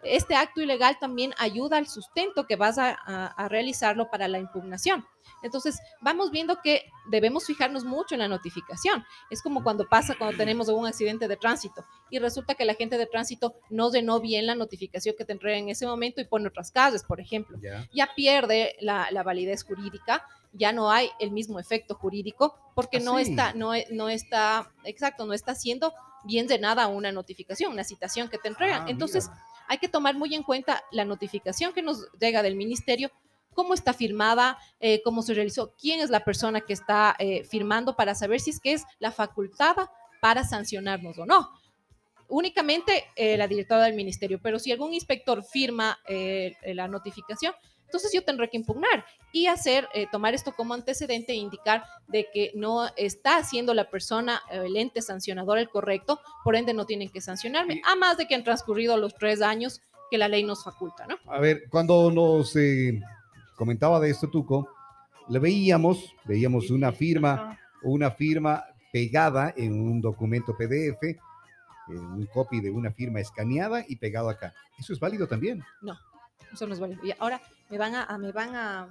este 0.03 0.35
acto 0.35 0.61
ilegal 0.61 0.97
también 0.99 1.33
ayuda 1.37 1.77
al 1.77 1.87
sustento 1.87 2.45
que 2.47 2.55
vas 2.55 2.77
a, 2.77 3.47
realizarlo 3.49 4.09
para 4.09 4.27
la 4.27 4.39
impugnación. 4.39 5.05
Entonces, 5.43 5.79
vamos 6.01 6.31
viendo 6.31 6.59
que 6.61 6.85
debemos 7.09 7.45
fijarnos 7.45 7.85
mucho 7.85 8.15
en 8.15 8.19
la 8.19 8.27
notificación. 8.27 9.05
Es 9.29 9.41
como 9.41 9.63
cuando 9.63 9.87
pasa 9.87 10.15
cuando 10.17 10.37
tenemos 10.37 10.67
un 10.69 10.85
accidente 10.85 11.27
de 11.27 11.37
tránsito 11.37 11.85
y 12.09 12.19
resulta 12.19 12.55
que 12.55 12.65
la 12.65 12.73
gente 12.73 12.97
de 12.97 13.05
tránsito 13.05 13.55
no 13.69 13.91
llenó 13.91 14.19
bien 14.19 14.45
la 14.45 14.55
notificación 14.55 15.15
que 15.17 15.25
te 15.25 15.33
entrega 15.33 15.57
en 15.57 15.69
ese 15.69 15.85
momento 15.85 16.21
y 16.21 16.25
pone 16.25 16.47
otras 16.47 16.71
calles, 16.71 17.03
por 17.03 17.19
ejemplo. 17.19 17.57
Ya 17.93 18.09
pierde 18.15 18.75
la, 18.79 19.23
validez 19.23 19.63
jurídica, 19.63 20.25
ya 20.53 20.71
no 20.71 20.91
hay 20.91 21.09
el 21.19 21.31
mismo 21.31 21.59
efecto 21.59 21.95
jurídico 21.95 22.55
porque 22.75 22.97
ah, 22.97 23.01
no 23.03 23.19
está, 23.19 23.53
no, 23.53 23.73
no 23.91 24.09
está, 24.09 24.71
exacto, 24.83 25.25
no 25.25 25.33
está 25.33 25.53
siendo 25.55 25.93
bien 26.23 26.47
llenada 26.47 26.87
una 26.87 27.11
notificación, 27.11 27.73
una 27.73 27.83
citación 27.83 28.29
que 28.29 28.37
te 28.37 28.47
entregan. 28.47 28.83
Ah, 28.83 28.89
Entonces, 28.89 29.29
hay 29.69 29.77
que 29.77 29.87
tomar 29.87 30.17
muy 30.17 30.33
en 30.33 30.41
cuenta 30.41 30.83
la 30.91 31.05
notificación 31.05 31.73
que 31.73 31.83
nos 31.83 32.11
llega 32.19 32.41
del 32.41 32.55
ministerio, 32.55 33.11
cómo 33.53 33.75
está 33.75 33.93
firmada, 33.93 34.57
eh, 34.79 35.01
cómo 35.03 35.21
se 35.21 35.35
realizó, 35.35 35.75
quién 35.79 35.99
es 35.99 36.09
la 36.09 36.25
persona 36.25 36.61
que 36.61 36.73
está 36.73 37.15
eh, 37.19 37.43
firmando 37.43 37.95
para 37.95 38.15
saber 38.15 38.39
si 38.39 38.49
es 38.49 38.59
que 38.59 38.73
es 38.73 38.83
la 38.97 39.11
facultada 39.11 39.91
para 40.21 40.43
sancionarnos 40.43 41.19
o 41.19 41.25
no. 41.27 41.51
Únicamente 42.27 43.05
eh, 43.15 43.37
la 43.37 43.47
directora 43.47 43.83
del 43.83 43.93
ministerio, 43.93 44.39
pero 44.41 44.57
si 44.57 44.71
algún 44.71 44.93
inspector 44.93 45.43
firma 45.43 45.99
la 46.63 46.87
notificación, 46.87 47.53
entonces 47.89 48.13
yo 48.13 48.23
tendré 48.23 48.51
que 48.51 48.57
impugnar 48.57 49.03
y 49.31 49.47
hacer, 49.47 49.87
eh, 49.95 50.05
tomar 50.11 50.35
esto 50.35 50.53
como 50.55 50.75
antecedente 50.75 51.33
e 51.33 51.37
indicar 51.37 51.83
de 52.07 52.27
que 52.31 52.51
no 52.53 52.87
está 52.97 53.37
haciendo 53.37 53.73
la 53.73 53.89
persona, 53.89 54.43
eh, 54.51 54.61
el 54.65 54.77
ente 54.77 55.01
sancionador 55.01 55.57
el 55.57 55.69
correcto, 55.69 56.19
por 56.43 56.55
ende 56.55 56.71
no 56.75 56.85
tienen 56.85 57.09
que 57.09 57.19
sancionarme, 57.19 57.81
a 57.83 57.95
más 57.95 58.17
de 58.17 58.27
que 58.27 58.35
han 58.35 58.43
transcurrido 58.43 58.95
los 58.95 59.15
tres 59.15 59.41
años 59.41 59.81
que 60.11 60.19
la 60.19 60.27
ley 60.27 60.43
nos 60.43 60.63
faculta, 60.63 61.07
¿no? 61.07 61.15
A 61.33 61.39
ver, 61.39 61.63
cuando 61.67 62.11
nos 62.11 62.55
eh, 62.55 63.01
comentaba 63.55 63.99
de 63.99 64.11
esto, 64.11 64.29
Tuco, 64.29 64.69
le 65.27 65.39
veíamos, 65.39 66.13
veíamos 66.25 66.69
una 66.69 66.91
firma, 66.91 67.57
una 67.81 68.11
firma 68.11 68.65
pegada 68.93 69.51
en 69.57 69.73
un 69.73 69.99
documento 69.99 70.55
PDF, 70.55 71.17
un 71.87 72.27
copy 72.27 72.61
de 72.61 72.69
una 72.69 72.91
firma 72.91 73.19
escaneada 73.19 73.83
y 73.87 73.95
pegado 73.95 74.29
acá. 74.29 74.53
¿Eso 74.77 74.93
es 74.93 74.99
válido 74.99 75.27
también? 75.27 75.63
No, 75.81 75.97
eso 76.53 76.67
no 76.67 76.73
es 76.73 76.79
válido. 76.79 77.03
Y 77.03 77.13
ahora, 77.17 77.41
me 77.69 77.77
van 77.77 77.95
a, 77.95 78.17
me 78.17 78.31
van 78.31 78.55
a, 78.55 78.89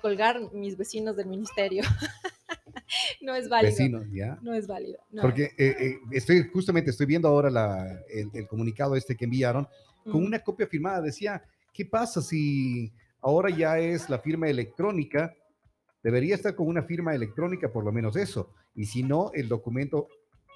colgar 0.00 0.40
mis 0.52 0.76
vecinos 0.76 1.16
del 1.16 1.26
ministerio. 1.26 1.82
no 3.22 3.34
es 3.34 3.48
válido. 3.48 3.72
Vecinos, 3.72 4.06
¿ya? 4.12 4.38
No 4.42 4.54
es 4.54 4.66
válido. 4.66 4.98
Porque 5.20 5.44
eh, 5.56 5.76
eh, 5.78 5.98
estoy, 6.12 6.48
justamente 6.52 6.90
estoy 6.90 7.06
viendo 7.06 7.28
ahora 7.28 7.50
la, 7.50 8.00
el, 8.08 8.46
comunicado 8.46 8.96
este 8.96 9.16
que 9.16 9.24
enviaron 9.24 9.66
con 10.04 10.24
una 10.24 10.38
copia 10.40 10.66
firmada. 10.66 11.02
Decía, 11.02 11.42
¿qué 11.72 11.84
pasa 11.84 12.22
si 12.22 12.92
ahora 13.20 13.50
ya 13.50 13.78
es 13.78 14.08
la 14.08 14.18
firma 14.18 14.48
electrónica? 14.48 15.34
Debería 16.02 16.34
estar 16.34 16.54
con 16.54 16.68
una 16.68 16.82
firma 16.82 17.14
electrónica, 17.14 17.70
por 17.70 17.84
lo 17.84 17.92
menos 17.92 18.16
eso. 18.16 18.52
Y 18.74 18.86
si 18.86 19.02
no, 19.02 19.30
el 19.34 19.48
documento 19.48 20.08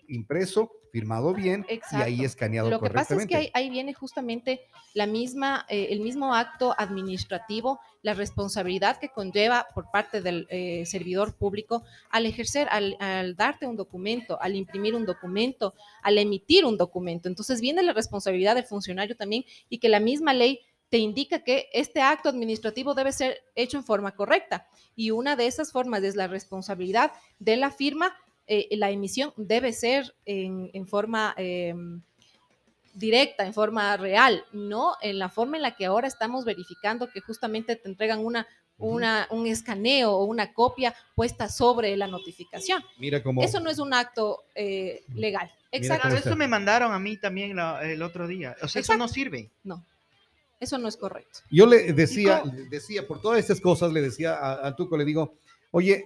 impreso, 0.08 0.70
firmado 0.92 1.32
bien 1.32 1.64
y 1.68 1.96
ahí 1.96 2.24
escaneado 2.24 2.68
Lo 2.68 2.78
que 2.80 2.90
pasa 2.90 3.14
es 3.14 3.26
que 3.26 3.50
ahí, 3.54 3.70
viene 3.70 3.94
justamente 3.94 4.60
la 4.92 5.06
misma, 5.06 5.64
eh, 5.70 5.88
el 5.90 6.00
mismo 6.00 6.34
acto 6.34 6.74
administrativo, 6.76 7.80
la 8.02 8.12
responsabilidad 8.12 8.98
que 8.98 9.08
conlleva 9.08 9.66
por 9.74 9.90
parte 9.90 10.20
del 10.20 10.46
eh, 10.50 10.84
servidor 10.84 11.34
público 11.34 11.82
al 12.10 12.26
ejercer, 12.26 12.68
al, 12.70 12.96
al, 13.00 13.36
darte 13.36 13.66
un 13.66 13.76
documento, 13.76 14.40
al 14.40 14.54
imprimir 14.54 14.94
un 14.94 15.06
documento, 15.06 15.74
al 16.02 16.18
emitir 16.18 16.66
un 16.66 16.76
documento. 16.76 17.28
Entonces 17.28 17.62
viene 17.62 17.82
la 17.82 17.94
responsabilidad 17.94 18.54
del 18.54 18.64
funcionario 18.64 19.16
también 19.16 19.44
y 19.70 19.78
que 19.78 19.88
la 19.88 20.00
misma 20.00 20.34
ley 20.34 20.60
te 20.92 20.98
indica 20.98 21.42
que 21.42 21.70
este 21.72 22.02
acto 22.02 22.28
administrativo 22.28 22.92
debe 22.92 23.12
ser 23.12 23.38
hecho 23.54 23.78
en 23.78 23.84
forma 23.84 24.14
correcta. 24.14 24.66
Y 24.94 25.10
una 25.10 25.36
de 25.36 25.46
esas 25.46 25.72
formas 25.72 26.02
es 26.02 26.16
la 26.16 26.26
responsabilidad 26.26 27.12
de 27.38 27.56
la 27.56 27.70
firma 27.70 28.14
eh, 28.46 28.68
la 28.76 28.90
emisión 28.90 29.32
debe 29.36 29.72
ser 29.72 30.14
en, 30.24 30.86
forma 30.86 31.34
em, 31.36 32.02
directa, 32.94 33.46
en 33.46 33.54
forma 33.54 33.96
real, 33.96 34.44
no 34.52 34.94
en 35.00 35.18
la 35.18 35.28
forma 35.28 35.56
en 35.56 35.62
la 35.62 35.76
que 35.76 35.86
ahora 35.86 36.08
estamos 36.08 36.44
verificando 36.44 37.08
que 37.10 37.20
justamente 37.20 37.76
te 37.76 37.88
entregan 37.88 38.18
una, 38.24 38.46
una, 38.78 39.28
un 39.30 39.46
escaneo 39.46 40.12
o 40.12 40.24
una 40.24 40.52
copia 40.52 40.94
puesta 41.14 41.48
sobre 41.48 41.96
la 41.96 42.08
notificación. 42.08 42.82
Mira 42.98 43.22
cómo... 43.22 43.42
Eso 43.42 43.60
no 43.60 43.70
es 43.70 43.78
un 43.78 43.94
acto 43.94 44.42
eh, 44.54 45.04
legal. 45.14 45.50
Exacto. 45.70 46.08
Eso 46.08 46.36
me 46.36 46.48
mandaron 46.48 46.92
a 46.92 46.98
mí 46.98 47.16
también 47.16 47.56
el 47.58 48.02
otro 48.02 48.26
día. 48.26 48.56
O 48.60 48.68
sea, 48.68 48.80
eso 48.80 48.96
no 48.96 49.08
sirve. 49.08 49.50
No. 49.62 49.86
Eso 50.60 50.78
no 50.78 50.86
es 50.86 50.96
correcto. 50.96 51.40
Yo 51.50 51.66
le 51.66 51.92
decía, 51.92 52.42
decía, 52.70 53.06
por 53.06 53.20
todas 53.20 53.38
estas 53.40 53.60
cosas, 53.60 53.92
le 53.92 54.00
decía 54.00 54.34
a, 54.34 54.66
a 54.66 54.76
Tuco, 54.76 54.96
le 54.96 55.04
digo, 55.04 55.34
oye, 55.72 56.04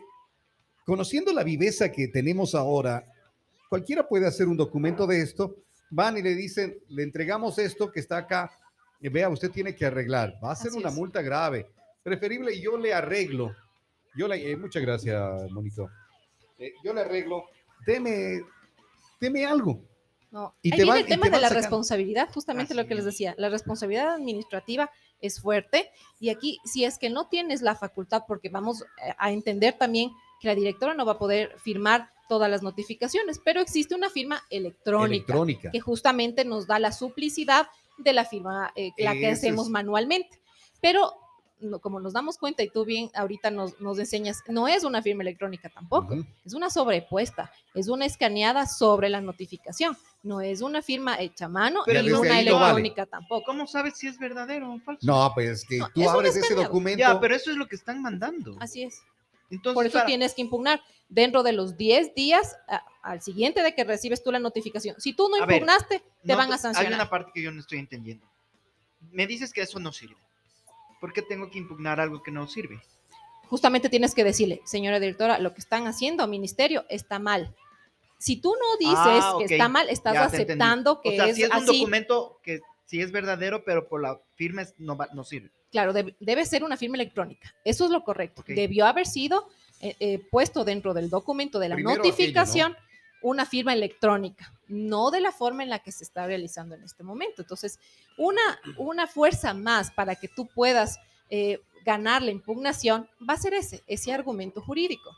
Conociendo 0.87 1.33
la 1.33 1.43
viveza 1.43 1.91
que 1.91 2.07
tenemos 2.07 2.55
ahora, 2.55 3.05
cualquiera 3.69 4.07
puede 4.07 4.25
hacer 4.29 4.47
un 4.47 4.57
documento 4.57 5.05
de 5.05 5.21
esto. 5.21 5.57
Van 5.91 6.17
y 6.17 6.23
le 6.23 6.37
dicen, 6.37 6.79
le 6.89 7.03
entregamos 7.03 7.59
esto 7.59 7.91
que 7.91 7.99
está 7.99 8.19
acá. 8.19 8.53
Y 9.01 9.09
vea, 9.09 9.29
usted 9.29 9.51
tiene 9.51 9.75
que 9.75 9.85
arreglar. 9.85 10.39
Va 10.43 10.53
a 10.53 10.57
ser 10.57 10.73
una 10.75 10.93
multa 10.93 11.23
grave. 11.23 11.67
Preferible, 12.05 12.61
yo 12.61 12.79
le 12.79 12.95
arreglo. 12.95 13.53
Yo 14.17 14.29
le, 14.29 14.49
eh, 14.49 14.57
muchas 14.57 14.81
gracias, 14.81 15.51
Monito. 15.51 15.91
Eh, 16.57 16.73
yo 16.85 16.95
le 16.95 17.01
arreglo. 17.01 17.47
Deme, 17.85 18.43
deme 19.21 19.45
algo. 19.45 19.83
No. 20.31 20.55
Y 20.63 20.73
Ahí 20.73 20.83
viene 20.85 21.01
el 21.01 21.07
tema 21.07 21.29
de 21.29 21.41
la 21.41 21.49
responsabilidad, 21.49 22.29
justamente 22.33 22.75
lo 22.75 22.87
que 22.87 22.95
les 22.95 23.05
decía. 23.05 23.35
La 23.39 23.49
responsabilidad 23.49 24.15
administrativa 24.15 24.89
es 25.21 25.41
fuerte 25.41 25.91
y 26.21 26.29
aquí 26.29 26.61
si 26.65 26.85
es 26.85 26.99
que 26.99 27.11
no 27.11 27.29
tienes 27.29 27.61
la 27.61 27.75
facultad, 27.75 28.23
porque 28.29 28.51
vamos 28.51 28.83
eh, 28.83 29.15
a 29.19 29.33
entender 29.33 29.77
también 29.77 30.11
que 30.41 30.49
la 30.49 30.55
directora 30.55 30.95
no 30.95 31.07
va 31.07 31.13
a 31.13 31.19
poder 31.19 31.59
firmar 31.59 32.11
todas 32.29 32.51
las 32.51 32.63
notificaciones, 32.63 33.41
pero 33.45 33.61
existe 33.61 33.95
una 33.95 34.11
firma 34.11 34.43
electrónica, 34.51 35.71
que 35.71 35.81
justamente 35.81 36.45
nos 36.45 36.67
da 36.67 36.79
la 36.79 36.93
suplicidad 36.93 37.69
de 37.99 38.13
la 38.13 38.25
firma, 38.25 38.73
eh, 38.75 38.91
la 38.99 39.13
que 39.13 39.29
hacemos 39.29 39.71
manualmente. 39.71 40.41
Pero 40.81 41.15
como 41.81 42.01
nos 42.01 42.13
damos 42.13 42.37
cuenta 42.37 42.63
y 42.63 42.69
tú 42.69 42.85
bien 42.85 43.11
ahorita 43.15 43.51
nos, 43.51 43.81
nos 43.81 43.99
enseñas, 43.99 44.43
no 44.47 44.69
es 44.69 44.85
una 44.85 45.03
firma 45.03 45.23
electrónica 45.23 45.71
tampoco, 45.71 46.15
es 46.45 46.53
una 46.53 46.69
sobrepuesta, 46.69 47.51
es 47.75 47.89
una 47.89 48.05
escaneada 48.05 48.67
sobre 48.67 49.09
la 49.09 49.21
notificación, 49.21 49.97
no 50.23 50.41
es 50.41 50.61
una 50.61 50.83
firma 50.83 51.19
hecha 51.19 51.47
a 51.47 51.49
mano 51.49 51.83
ni 51.87 52.11
una 52.11 52.41
electrónica 52.41 53.07
tampoco. 53.07 53.45
¿Cómo 53.47 53.67
sabes 53.67 53.97
si 53.97 54.07
es 54.07 54.19
verdadero 54.19 54.75
o 54.75 54.79
falso? 54.81 55.07
No, 55.07 55.33
pues 55.35 55.65
que 55.65 55.81
tú 55.95 56.09
abres 56.09 56.37
ese 56.37 56.55
documento. 56.55 56.99
Ya, 56.99 57.19
pero 57.19 57.35
eso 57.35 57.51
es 57.51 57.57
lo 57.57 57.67
que 57.67 57.77
están 57.77 58.03
mandando. 58.03 58.57
Así 58.61 58.83
es. 58.83 59.01
Por 59.63 59.87
eso 59.87 60.01
tienes 60.07 60.35
que 60.35 60.43
impugnar 60.43 60.83
dentro 61.09 61.43
de 61.43 61.53
los 61.53 61.77
10 61.77 62.15
días 62.15 62.57
al 63.03 63.23
siguiente 63.23 63.63
de 63.63 63.75
que 63.75 63.85
recibes 63.85 64.23
tú 64.23 64.33
la 64.33 64.39
notificación. 64.39 65.01
Si 65.01 65.13
tú 65.13 65.29
no 65.29 65.37
impugnaste, 65.37 66.03
te 66.25 66.35
van 66.35 66.53
a 66.53 66.59
sancionar. 66.59 66.93
Hay 66.93 66.95
una 66.95 67.09
parte 67.09 67.31
que 67.35 67.43
yo 67.43 67.53
no 67.53 67.61
estoy 67.61 67.79
entendiendo. 67.79 68.27
Me 69.13 69.27
dices 69.27 69.53
que 69.53 69.63
eso 69.63 69.79
no 69.79 69.93
sirve. 69.93 70.17
¿Por 71.01 71.13
qué 71.13 71.23
tengo 71.23 71.51
que 71.51 71.59
impugnar 71.59 72.01
algo 72.01 72.23
que 72.23 72.31
no 72.31 72.49
sirve? 72.49 72.81
Justamente 73.49 73.89
tienes 73.89 74.15
que 74.15 74.25
decirle, 74.25 74.61
señora 74.65 74.99
directora, 74.99 75.39
lo 75.39 75.55
que 75.55 75.61
están 75.61 75.87
haciendo, 75.87 76.27
ministerio, 76.27 76.85
está 76.89 77.21
mal. 77.21 77.55
Si 78.19 78.37
tú 78.37 78.55
no 78.55 78.77
dices 78.79 78.97
ah, 78.99 79.37
que 79.39 79.45
está 79.45 79.69
mal, 79.69 79.89
estás 79.89 80.17
aceptando 80.17 81.01
que 81.01 81.11
o 81.11 81.13
sea, 81.13 81.27
es, 81.27 81.37
si 81.37 81.43
es 81.45 81.51
un 81.55 81.67
documento 81.67 82.41
que 82.43 82.61
sí 82.87 83.01
es 83.01 83.13
verdadero, 83.13 83.63
pero 83.65 83.89
por 83.89 84.03
la 84.03 84.19
firma 84.35 84.63
no, 84.79 84.99
no 85.13 85.23
sirve. 85.23 85.51
Claro, 85.71 85.93
debe, 85.93 86.47
ser 86.47 86.65
una 86.65 86.77
firma 86.77 86.97
electrónica. 86.97 87.55
Eso 87.65 87.85
es 87.85 87.91
lo 87.91 88.05
correcto. 88.05 88.45
Debió 88.47 88.87
haber 88.87 89.07
sido 89.07 89.49
eh, 89.81 89.97
eh, 90.01 90.19
puesto 90.31 90.65
dentro 90.65 90.95
del 90.95 91.11
documento 91.11 91.59
de 91.59 91.69
la 91.69 91.77
notificación 91.77 92.77
una 93.23 93.45
firma 93.45 93.73
electrónica, 93.73 94.53
no 94.69 95.11
de 95.11 95.21
la 95.21 95.33
forma 95.33 95.63
en 95.63 95.71
la 95.71 95.81
que 95.81 95.91
se 95.91 96.05
está 96.05 96.27
realizando 96.27 96.75
en 96.75 96.83
este 96.83 97.03
momento. 97.03 97.43
Entonces, 97.43 97.79
una, 98.17 98.41
una 98.77 99.07
fuerza 99.07 99.53
más 99.55 99.91
para 99.91 100.15
que 100.15 100.29
tú 100.29 100.47
puedas 100.47 101.01
eh, 101.29 101.61
ganar 101.85 102.23
la 102.23 102.31
impugnación 102.31 103.09
va 103.29 103.35
a 103.35 103.39
ser 103.39 103.55
ese, 103.55 103.83
ese 103.87 104.13
argumento 104.13 104.61
jurídico. 104.61 105.11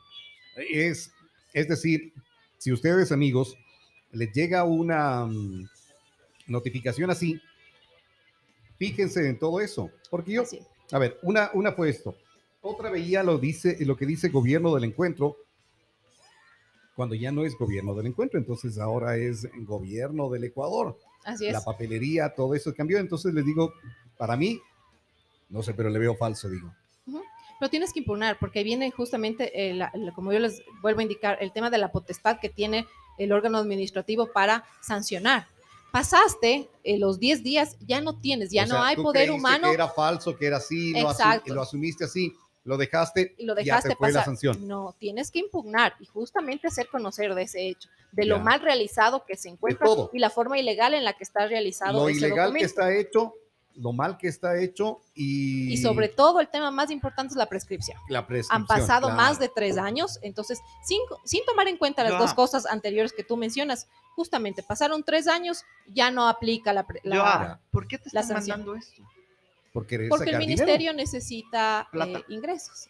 Es, 0.57 1.13
es 1.53 1.69
decir, 1.69 2.13
si 2.57 2.73
ustedes, 2.73 3.13
amigos, 3.13 3.57
les 4.13 4.33
llega 4.33 4.65
una 4.65 5.27
mm, 5.27 5.69
notificación 6.47 7.11
así, 7.11 7.41
Fíjense 8.79 9.29
en 9.29 9.39
todo 9.39 9.61
eso, 9.61 9.91
porque 10.11 10.33
yo, 10.33 10.45
a 10.93 10.99
ver, 10.99 11.19
una, 11.23 11.51
una 11.55 11.73
fue 11.73 11.91
esto, 11.91 12.15
otra 12.63 12.91
veía 12.91 13.23
lo, 13.23 13.39
dice, 13.39 13.77
lo 13.85 13.97
que 13.97 14.07
dice 14.07 14.29
gobierno 14.29 14.75
del 14.75 14.85
encuentro, 14.85 15.37
cuando 16.95 17.15
ya 17.15 17.31
no 17.31 17.45
es 17.45 17.57
gobierno 17.57 17.95
del 17.95 18.07
encuentro, 18.07 18.39
entonces 18.39 18.79
ahora 18.79 19.17
es 19.17 19.47
gobierno 19.67 20.29
del 20.31 20.45
Ecuador. 20.45 20.99
Así 21.25 21.47
es. 21.47 21.53
La 21.53 21.63
papelería, 21.63 22.35
todo 22.35 22.55
eso 22.55 22.75
cambió, 22.75 22.99
entonces 22.99 23.33
les 23.35 23.45
digo, 23.45 23.73
para 24.17 24.37
mí, 24.37 24.61
No 25.51 25.63
sé, 25.63 25.73
pero 25.73 25.89
le 25.89 25.99
veo 25.99 26.15
falso, 26.15 26.47
digo. 26.51 26.71
Lo 27.59 27.71
tienes 27.71 27.93
que 27.95 28.01
impugnar 28.01 28.37
porque 28.39 28.63
viene 28.63 28.91
justamente, 28.91 29.51
eh, 29.71 29.73
la- 29.73 29.91
la- 29.95 30.13
como 30.13 30.31
yo 30.31 30.39
les 30.41 30.63
vuelvo 30.83 31.01
a 31.01 31.03
indicar, 31.05 31.39
el 31.41 31.53
tema 31.53 31.71
de 31.71 31.79
la 31.79 31.91
potestad 31.91 32.39
que 32.39 32.51
tiene 32.51 32.87
el 33.17 33.33
órgano 33.33 33.57
administrativo 33.57 34.31
para 34.31 34.65
sancionar. 34.83 35.47
Pasaste 35.93 36.69
eh, 36.85 36.99
los 36.99 37.19
10 37.19 37.43
días, 37.43 37.77
ya 37.81 38.01
no 38.01 38.19
tienes, 38.21 38.51
ya 38.51 38.65
O 38.65 38.67
no 38.67 38.75
sea, 38.75 38.87
hay 38.87 38.97
tú 38.97 39.03
poder 39.05 39.31
humano 39.31 39.69
Que 39.69 39.75
era 39.75 39.89
falso, 39.89 40.37
que 40.37 40.47
era 40.47 40.59
así, 40.59 40.93
lo, 41.47 41.63
asumiste 41.63 42.05
así, 42.05 42.33
lo 42.65 42.77
dejaste, 42.77 43.35
y 43.39 43.47
lo 43.47 43.55
ya 43.55 43.77
dejaste 43.77 43.97
fue 43.97 44.09
la 44.09 44.21
pasar. 44.21 44.25
sanción. 44.27 44.69
No, 44.69 44.95
tienes 44.99 45.31
que 45.31 45.39
impugnar 45.39 45.95
y 46.01 46.07
justamente 46.07 46.69
hacer 46.69 46.89
conocer 46.89 47.35
de 47.35 47.43
ese 47.43 47.69
hecho, 47.69 47.89
de 48.13 48.27
lo 48.27 48.39
mal 48.41 48.61
realizado 48.61 49.25
que 49.27 49.37
se 49.37 49.49
encuentra 49.49 49.87
y 50.13 50.19
la 50.19 50.31
forma 50.31 50.59
ilegal 50.59 50.95
en 50.95 51.05
la 51.05 51.15
que 51.15 51.25
está 51.25 51.47
realizado 51.47 52.01
Lo 52.01 52.09
ese 52.09 52.19
ilegal 52.19 52.53
que 52.53 52.65
documento. 52.65 52.67
está 52.67 52.95
hecho, 52.95 53.33
lo 53.81 53.93
mal 53.93 54.19
que 54.19 54.29
está 54.29 54.59
hecho 54.61 55.01
y, 55.15 55.73
Y 55.73 55.77
sobre 55.77 56.09
todo 56.09 56.41
el 56.41 56.49
tema 56.49 56.71
más 56.71 56.91
importante 56.91 57.33
es 57.33 57.37
la 57.37 57.47
prescripción. 57.47 57.97
la 58.09 58.27
prescripción. 58.27 58.63
Han 58.63 58.67
pasado 58.67 59.07
claro. 59.09 59.17
más 59.17 59.39
de 59.39 59.49
tres 59.49 59.79
años, 59.79 60.19
entonces 60.23 60.59
sin, 60.85 60.99
sin 61.25 61.45
tomar 61.45 61.69
en 61.69 61.77
cuenta 61.77 62.03
las 62.03 62.13
Ya. 62.13 62.19
dos 62.19 62.35
cosas 62.35 62.67
anteriores 62.67 63.13
que 63.13 63.23
tú 63.23 63.37
mencionas, 63.37 63.87
justamente 64.17 64.63
pasaron 64.65 65.05
tres 65.05 65.29
años, 65.29 65.63
ya 65.87 66.11
no 66.11 66.29
aplica 66.29 66.73
la... 66.73 66.85
la- 67.05 67.17
Joa, 67.17 67.61
¿por 67.71 67.87
qué 67.87 67.99
te 67.99 68.09
están 68.09 68.27
mandando 68.29 68.75
esto? 68.75 69.03
Por 69.73 69.87
querer 69.87 70.09
porque 70.09 70.25
el 70.25 70.31
sacar 70.31 70.41
dinero. 70.41 70.65
ministerio 70.67 70.93
necesita 70.95 71.89
eh, 71.93 72.23
ingresos. 72.29 72.89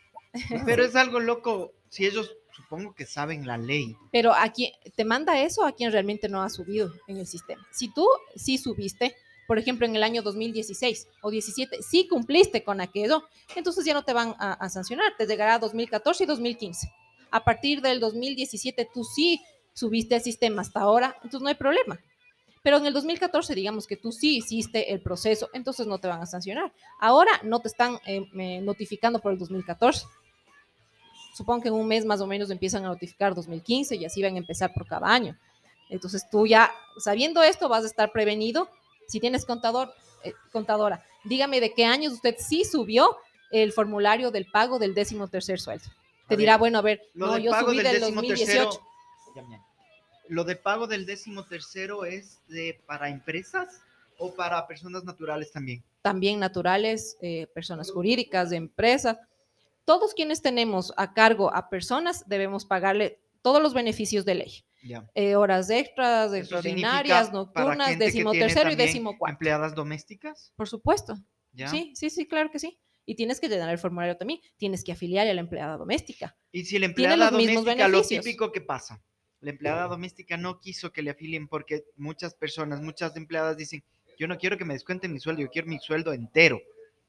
Pero 0.65 0.85
es 0.85 0.97
algo 0.97 1.21
loco, 1.21 1.73
si 1.91 2.07
ellos 2.07 2.35
supongo 2.55 2.95
que 2.95 3.05
saben 3.07 3.47
la 3.47 3.57
ley. 3.59 3.97
Pero 4.11 4.33
a 4.33 4.49
quien 4.53 4.73
te 4.97 5.05
manda 5.05 5.39
eso 5.41 5.65
a 5.67 5.73
quien 5.73 5.93
realmente 5.93 6.29
no 6.29 6.43
ha 6.43 6.49
subido 6.49 6.93
en 7.07 7.19
el 7.19 7.27
sistema. 7.27 7.67
Si 7.73 7.89
tú 7.93 8.07
sí 8.37 8.57
subiste, 8.59 9.15
por 9.49 9.59
ejemplo, 9.59 9.85
en 9.85 9.97
el 9.97 10.05
año 10.05 10.23
2016 10.23 11.09
o 11.23 11.31
17, 11.31 11.83
sí 11.83 12.07
cumpliste 12.07 12.63
con 12.63 12.81
aquello, 12.81 13.25
entonces 13.57 13.85
ya 13.85 13.95
no 13.95 14.05
te 14.05 14.13
van 14.13 14.37
a, 14.39 14.53
a 14.53 14.69
sancionar, 14.69 15.17
te 15.19 15.27
llegará 15.27 15.59
2014 15.59 16.23
y 16.23 16.27
2015. 16.29 16.89
A 17.33 17.43
partir 17.43 17.81
del 17.81 17.99
2017 17.99 18.89
tú 18.95 19.03
sí 19.03 19.43
subiste 19.73 20.15
al 20.15 20.23
sistema 20.23 20.63
hasta 20.63 20.81
ahora, 20.81 21.17
entonces 21.17 21.43
no 21.43 21.49
hay 21.49 21.57
problema. 21.57 21.99
Pero 22.63 22.77
en 22.77 22.87
el 22.87 22.93
2014, 22.93 23.55
digamos 23.55 23.89
que 23.89 23.97
tú 23.97 24.13
sí 24.13 24.37
hiciste 24.37 24.93
el 24.93 25.01
proceso, 25.01 25.49
entonces 25.53 25.87
no 25.87 25.99
te 25.99 26.07
van 26.07 26.21
a 26.21 26.27
sancionar. 26.27 26.73
Ahora 27.01 27.33
no 27.43 27.61
te 27.61 27.69
están 27.69 27.99
eh, 28.07 28.61
notificando 28.61 29.19
por 29.19 29.33
el 29.33 29.39
2014 29.39 30.07
supongo 31.39 31.63
que 31.63 31.69
en 31.69 31.75
un 31.75 31.87
mes 31.87 32.05
más 32.05 32.21
o 32.21 32.27
menos 32.27 32.51
empiezan 32.51 32.85
a 32.85 32.89
notificar 32.89 33.33
2015 33.33 33.95
y 33.95 34.05
así 34.05 34.21
van 34.21 34.35
a 34.35 34.39
empezar 34.39 34.75
por 34.75 34.87
cada 34.87 35.07
año. 35.07 35.39
Entonces 35.89 36.29
tú 36.29 36.47
ya, 36.49 36.71
sabiendo 36.99 37.43
esto, 37.45 37.69
vas 37.69 37.85
a 37.85 37.87
estar 37.87 38.11
prevenido. 38.11 38.69
Si 39.09 39.21
tienes 39.21 39.45
contador, 39.47 39.93
eh, 40.23 40.35
contadora, 40.53 41.03
dígame 41.25 41.61
de 41.61 41.73
qué 41.73 41.85
años 41.87 42.13
usted 42.13 42.37
sí 42.39 42.65
subió 42.65 43.17
el 43.51 43.73
formulario 43.73 44.31
del 44.31 44.47
pago 44.47 44.79
del 44.79 44.95
décimo 44.95 45.29
tercer 45.29 45.59
sueldo. 45.61 45.87
Te 46.29 46.37
dirá, 46.37 46.59
bueno, 46.59 46.79
a 46.79 46.83
ver, 46.83 47.01
Lo 47.15 47.27
no, 47.29 47.39
yo 47.39 47.51
pago 47.51 47.69
subí 47.69 47.79
del 47.79 47.87
del 47.87 48.01
décimo 48.01 48.21
2018. 48.21 48.71
tercero. 49.35 49.65
Lo 50.29 50.45
de 50.45 50.57
pago 50.57 50.87
del 50.87 51.07
décimo 51.07 51.45
tercero 51.45 52.05
es 52.05 52.39
de 52.49 52.79
para 52.87 53.09
empresas 53.09 53.81
o 54.19 54.35
para 54.35 54.67
personas 54.67 55.05
naturales 55.05 55.51
también. 55.53 55.83
también 56.03 56.39
naturales, 56.39 57.17
eh, 57.23 57.47
personas 57.55 57.91
jurídicas, 57.91 58.51
de 58.51 58.57
empresas. 58.57 59.19
Todos 59.87 60.13
quienes 60.13 60.43
tenemos 60.43 60.93
a 60.97 61.15
cargo 61.15 61.55
a 61.55 61.71
personas 61.71 62.29
debemos 62.29 62.67
pagarle 62.67 63.19
todos 63.41 63.63
los 63.63 63.73
beneficios 63.73 64.25
de 64.27 64.35
ley. 64.35 64.65
Ya. 64.83 65.09
Eh, 65.15 65.35
horas 65.35 65.71
extras, 65.71 66.33
extraordinarias, 66.33 67.33
nocturnas, 67.33 67.89
gente 67.89 68.05
que 68.05 68.11
décimo 68.11 68.31
tiene 68.31 68.47
tercero 68.47 68.69
y 68.69 68.73
también 68.73 68.87
décimo 68.89 69.19
cuarto. 69.19 69.35
Empleadas 69.35 69.75
domésticas. 69.75 70.53
Por 70.57 70.69
supuesto. 70.69 71.17
¿ya? 71.53 71.69
Sí, 71.69 71.93
sí, 71.95 72.11
sí, 72.11 72.27
claro 72.27 72.51
que 72.51 72.59
sí. 72.59 72.79
Y 73.05 73.15
tienes 73.15 73.41
que 73.41 73.49
llenar 73.49 73.71
el 73.71 73.79
formulario 73.79 74.17
también. 74.17 74.41
Tienes 74.57 74.85
que 74.85 74.93
afiliar 74.93 75.27
a 75.27 75.35
la 75.35 75.41
empleada 75.41 75.77
doméstica. 75.77 76.37
Y 76.53 76.65
si 76.65 76.79
la 76.79 76.87
Tiene 76.95 77.13
empleada 77.15 77.31
los 77.31 77.39
mismos 77.39 77.65
doméstica, 77.65 77.89
lo 77.89 78.03
típico 78.03 78.53
que 78.53 78.61
pasa, 78.61 79.03
la 79.41 79.51
empleada 79.51 79.87
doméstica 79.87 80.37
no 80.37 80.61
quiso 80.61 80.93
que 80.93 81.03
le 81.03 81.11
afilien 81.11 81.49
porque 81.49 81.85
muchas 81.97 82.35
personas, 82.35 82.83
muchas 82.83 83.17
empleadas 83.17 83.57
dicen, 83.57 83.83
yo 84.19 84.27
no 84.27 84.37
quiero 84.37 84.59
que 84.59 84.65
me 84.65 84.75
descuenten 84.75 85.13
mi 85.13 85.21
sueldo, 85.21 85.43
yo 85.43 85.51
quiero 85.51 85.69
mi 85.69 85.79
sueldo 85.79 86.13
entero. 86.13 86.61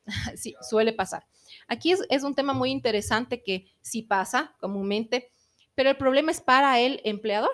Sí, 0.36 0.56
suele 0.62 0.94
pasar. 0.94 1.28
Aquí 1.68 1.92
es, 1.92 2.02
es 2.10 2.24
un 2.24 2.34
tema 2.34 2.54
muy 2.54 2.72
interesante 2.72 3.44
que 3.44 3.68
sí 3.82 4.02
pasa 4.02 4.56
comúnmente, 4.60 5.30
pero 5.76 5.90
el 5.90 5.98
problema 5.98 6.32
es 6.32 6.42
para 6.42 6.80
el 6.80 7.02
empleador. 7.04 7.52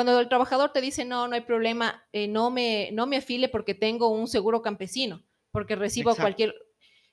Cuando 0.00 0.18
el 0.18 0.30
trabajador 0.30 0.72
te 0.72 0.80
dice, 0.80 1.04
no, 1.04 1.28
no 1.28 1.34
hay 1.34 1.42
problema, 1.42 2.02
eh, 2.14 2.26
no, 2.26 2.50
me, 2.50 2.88
no 2.92 3.06
me 3.06 3.18
afile 3.18 3.50
porque 3.50 3.74
tengo 3.74 4.08
un 4.08 4.28
seguro 4.28 4.62
campesino, 4.62 5.22
porque 5.50 5.76
recibo 5.76 6.08
Exacto. 6.08 6.22
cualquier... 6.22 6.54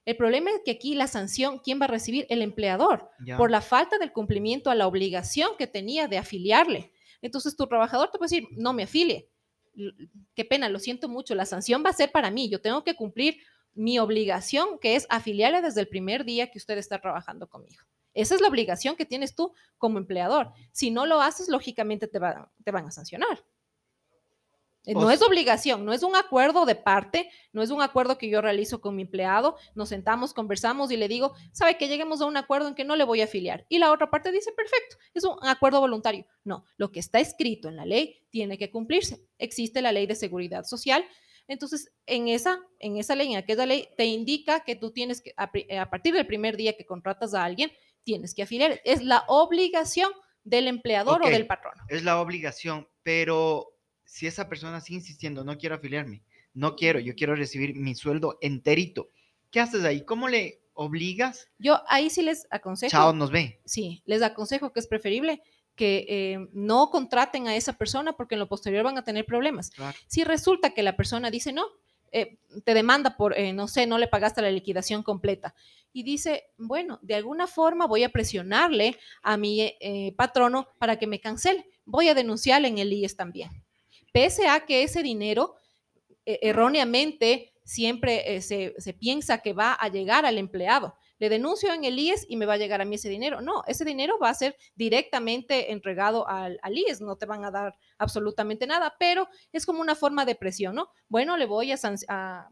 El 0.05 0.15
problema 0.15 0.51
es 0.51 0.61
que 0.63 0.71
aquí 0.71 0.95
la 0.95 1.07
sanción, 1.07 1.59
¿quién 1.59 1.81
va 1.81 1.83
a 1.83 1.89
recibir? 1.89 2.25
El 2.29 2.41
empleador. 2.41 3.09
por 3.35 3.51
la 3.51 3.59
falta 3.59 3.97
del 3.97 4.13
cumplimiento 4.13 4.69
a 4.69 4.75
la 4.75 4.87
obligación 4.87 5.49
que 5.57 5.67
tenía 5.67 6.07
de 6.07 6.17
afiliarle. 6.17 6.93
Entonces 7.21 7.57
tu 7.57 7.67
trabajador 7.67 8.09
te 8.09 8.19
puede 8.19 8.29
decir, 8.29 8.47
no 8.51 8.71
me 8.71 8.83
afilie. 8.83 9.29
Qué 10.33 10.45
pena, 10.45 10.69
lo 10.69 10.79
siento 10.79 11.09
mucho, 11.09 11.35
la 11.35 11.45
sanción 11.45 11.83
va 11.85 11.89
a 11.89 11.93
ser 11.93 12.13
para 12.13 12.31
mí. 12.31 12.47
Yo 12.47 12.61
tengo 12.61 12.85
que 12.85 12.95
cumplir 12.95 13.37
mi 13.73 13.99
obligación, 13.99 14.79
que 14.79 14.95
es 14.95 15.07
afiliarle 15.09 15.61
desde 15.61 15.81
el 15.81 15.89
primer 15.89 16.23
día 16.23 16.49
que 16.51 16.57
usted 16.57 16.77
está 16.77 17.01
trabajando 17.01 17.49
conmigo. 17.49 17.83
Esa 18.17 18.35
es 18.35 18.41
la 18.41 18.47
obligación 18.47 18.95
que 18.95 19.05
tienes 19.05 19.35
tú 19.35 19.53
como 19.77 19.97
empleador. 19.97 20.51
Si 20.71 20.91
no 20.91 21.05
lo 21.05 21.21
haces, 21.21 21.47
lógicamente 21.49 22.07
te, 22.07 22.19
van- 22.19 22.47
te 22.63 22.71
van 22.71 22.85
a 22.87 22.91
sancionar. 22.91 23.43
Eh, 24.85 24.93
O 24.95 25.01
No 25.01 25.11
es 25.11 25.21
obligación, 25.21 25.83
no 25.83 25.91
es 25.91 26.01
un 26.01 26.15
acuerdo 26.15 26.65
de 26.65 26.75
parte, 26.75 27.29
no 27.51 27.61
es 27.61 27.71
un 27.71 27.81
acuerdo 27.81 28.17
que 28.17 28.29
yo 28.29 28.41
realizo 28.41 28.79
con 28.79 28.95
mi 28.95 29.01
empleado, 29.01 29.57
nos 29.75 29.89
sentamos, 29.89 30.33
conversamos 30.33 30.91
y 30.91 30.97
le 30.97 31.09
digo, 31.09 31.33
sabe 31.51 31.77
que 31.77 31.89
lleguemos 31.89 32.21
a 32.21 32.25
un 32.25 32.37
acuerdo 32.37 32.69
en 32.69 32.75
que 32.75 32.85
no 32.85 32.95
le 32.95 33.03
voy 33.03 33.19
a 33.19 33.25
afiliar. 33.25 33.65
Y 33.67 33.79
la 33.79 33.91
otra 33.91 34.09
parte 34.09 34.31
dice, 34.31 34.51
perfecto, 34.53 34.95
es 35.13 35.23
un 35.25 35.37
acuerdo 35.41 35.81
voluntario. 35.81 36.25
No, 36.45 36.63
lo 36.77 36.89
que 36.91 37.01
está 37.01 37.19
escrito 37.19 37.67
en 37.67 37.75
la 37.75 37.85
ley 37.85 38.25
tiene 38.29 38.57
que 38.57 38.71
cumplirse. 38.71 39.19
Existe 39.37 39.81
la 39.81 39.91
ley 39.91 40.07
de 40.07 40.15
seguridad 40.15 40.63
social. 40.63 41.03
Entonces, 41.49 41.91
en 42.05 42.27
esa, 42.29 42.59
en 42.79 42.97
esa 42.97 43.15
ley, 43.15 43.31
en 43.31 43.37
aquella 43.37 43.65
ley, 43.65 43.87
te 43.97 44.05
indica 44.05 44.61
que 44.61 44.75
tú 44.75 44.91
tienes 44.91 45.21
que, 45.21 45.33
a 45.37 45.89
partir 45.89 46.13
del 46.13 46.27
primer 46.27 46.55
día 46.57 46.75
que 46.77 46.85
contratas 46.85 47.33
a 47.33 47.43
alguien, 47.43 47.71
tienes 48.07 48.33
que 48.33 48.43
afiliar. 48.43 48.79
Es 48.85 49.03
la 49.03 49.25
obligación 49.27 50.09
del 50.45 50.69
empleador 50.69 51.23
o 51.23 51.29
del 51.29 51.45
patrono. 51.45 51.83
Es 51.89 52.05
la 52.05 52.21
obligación, 52.21 52.87
pero 53.03 53.67
si 54.05 54.27
esa 54.27 54.47
persona 54.47 54.79
sigue 54.79 54.99
insistiendo, 54.99 55.43
no 55.43 55.57
quiero 55.57 55.75
afiliarme, 55.75 56.23
no 56.53 56.77
quiero, 56.77 57.01
yo 57.01 57.15
quiero 57.15 57.35
recibir 57.35 57.75
mi 57.75 57.95
sueldo 57.95 58.37
enterito, 58.39 59.09
¿qué 59.51 59.59
haces 59.59 59.83
ahí? 59.83 60.05
¿Cómo 60.05 60.29
le 60.29 60.61
obligas? 60.71 61.49
Yo 61.57 61.81
ahí 61.89 62.09
sí 62.09 62.21
les 62.21 62.47
aconsejo. 62.49 62.91
Chao, 62.91 63.11
nos 63.11 63.29
ve. 63.29 63.59
sí, 63.65 64.01
les 64.05 64.21
aconsejo 64.21 64.71
que 64.71 64.79
es 64.79 64.87
preferible 64.87 65.41
que 65.75 66.05
eh, 66.07 66.47
no 66.53 66.89
contraten 66.89 67.49
a 67.49 67.57
esa 67.57 67.73
persona 67.73 68.13
porque 68.13 68.35
en 68.35 68.39
lo 68.39 68.47
posterior 68.47 68.85
van 68.85 68.97
a 68.97 69.03
tener 69.03 69.25
problemas. 69.25 69.69
Claro. 69.71 69.97
Si 70.07 70.23
resulta 70.23 70.69
que 70.69 70.81
la 70.81 70.95
persona 70.95 71.29
dice 71.29 71.51
no, 71.51 71.65
eh, 72.11 72.37
te 72.63 72.73
demanda 72.73 73.17
por, 73.17 73.37
eh, 73.37 73.53
no 73.53 73.67
sé, 73.67 73.87
no 73.87 73.97
le 73.97 74.07
pagaste 74.07 74.41
la 74.41 74.51
liquidación 74.51 75.03
completa 75.03 75.53
y 75.97 76.03
dice, 76.03 76.51
bueno, 76.59 76.99
de 77.01 77.15
alguna 77.15 77.47
forma 77.47 77.87
voy 77.87 78.03
a 78.03 78.09
presionarle 78.09 78.97
a 79.23 79.35
mi 79.35 79.61
eh, 79.61 80.13
patrono 80.15 80.67
para 80.77 80.99
que 80.99 81.07
me 81.07 81.19
cancele, 81.19 81.67
voy 81.85 82.07
a 82.07 82.13
denunciarle 82.13 82.67
en 82.67 82.77
el 82.77 82.93
IES 82.93 83.15
también. 83.15 83.49
Pese 84.13 84.47
a 84.47 84.63
que 84.65 84.83
ese 84.83 85.01
dinero 85.01 85.55
eh, 86.23 86.37
erróneamente 86.43 87.53
siempre 87.63 88.35
eh, 88.35 88.41
se, 88.43 88.75
se 88.77 88.93
piensa 88.93 89.39
que 89.39 89.53
va 89.53 89.73
a 89.73 89.89
llegar 89.89 90.23
al 90.27 90.37
empleado. 90.37 90.95
Le 91.19 91.29
denuncio 91.29 91.73
en 91.73 91.83
el 91.83 91.97
IES 91.97 92.25
y 92.29 92.37
me 92.37 92.45
va 92.45 92.53
a 92.53 92.57
llegar 92.57 92.81
a 92.81 92.85
mí 92.85 92.95
ese 92.95 93.09
dinero. 93.09 93.41
No, 93.41 93.63
ese 93.67 93.85
dinero 93.85 94.19
va 94.19 94.29
a 94.29 94.33
ser 94.33 94.55
directamente 94.75 95.71
entregado 95.71 96.27
al, 96.27 96.59
IES, 96.69 97.01
no 97.01 97.15
te 97.17 97.25
van 97.25 97.43
a 97.43 97.51
dar 97.51 97.75
absolutamente 97.97 98.67
nada, 98.67 98.95
pero 98.99 99.27
es 99.51 99.65
como 99.65 99.81
una 99.81 99.95
forma 99.95 100.25
de 100.25 100.35
presión, 100.35 100.75
¿no? 100.75 100.89
Bueno, 101.07 101.37
le 101.37 101.45
voy 101.45 101.71
a, 101.71 102.49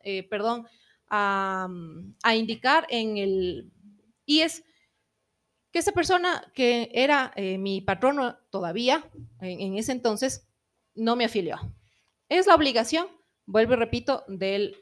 eh, 0.00 0.22
perdón, 0.28 0.66
a, 1.08 1.66
mm, 1.68 2.16
a 2.22 2.36
indicar 2.36 2.86
en 2.90 3.16
el 3.16 3.72
IES 4.26 4.64
que 5.72 5.80
esa 5.80 5.92
persona 5.92 6.50
que 6.54 6.90
era 6.92 7.32
eh, 7.36 7.58
mi 7.58 7.80
patrono 7.80 8.38
todavía 8.50 9.10
en, 9.40 9.60
en 9.60 9.78
ese 9.78 9.92
entonces 9.92 10.48
no 10.94 11.16
me 11.16 11.24
afilió. 11.24 11.58
Es 12.28 12.46
la 12.46 12.54
obligación, 12.54 13.08
vuelvo 13.44 13.74
y 13.74 13.76
repito, 13.76 14.24
del 14.26 14.76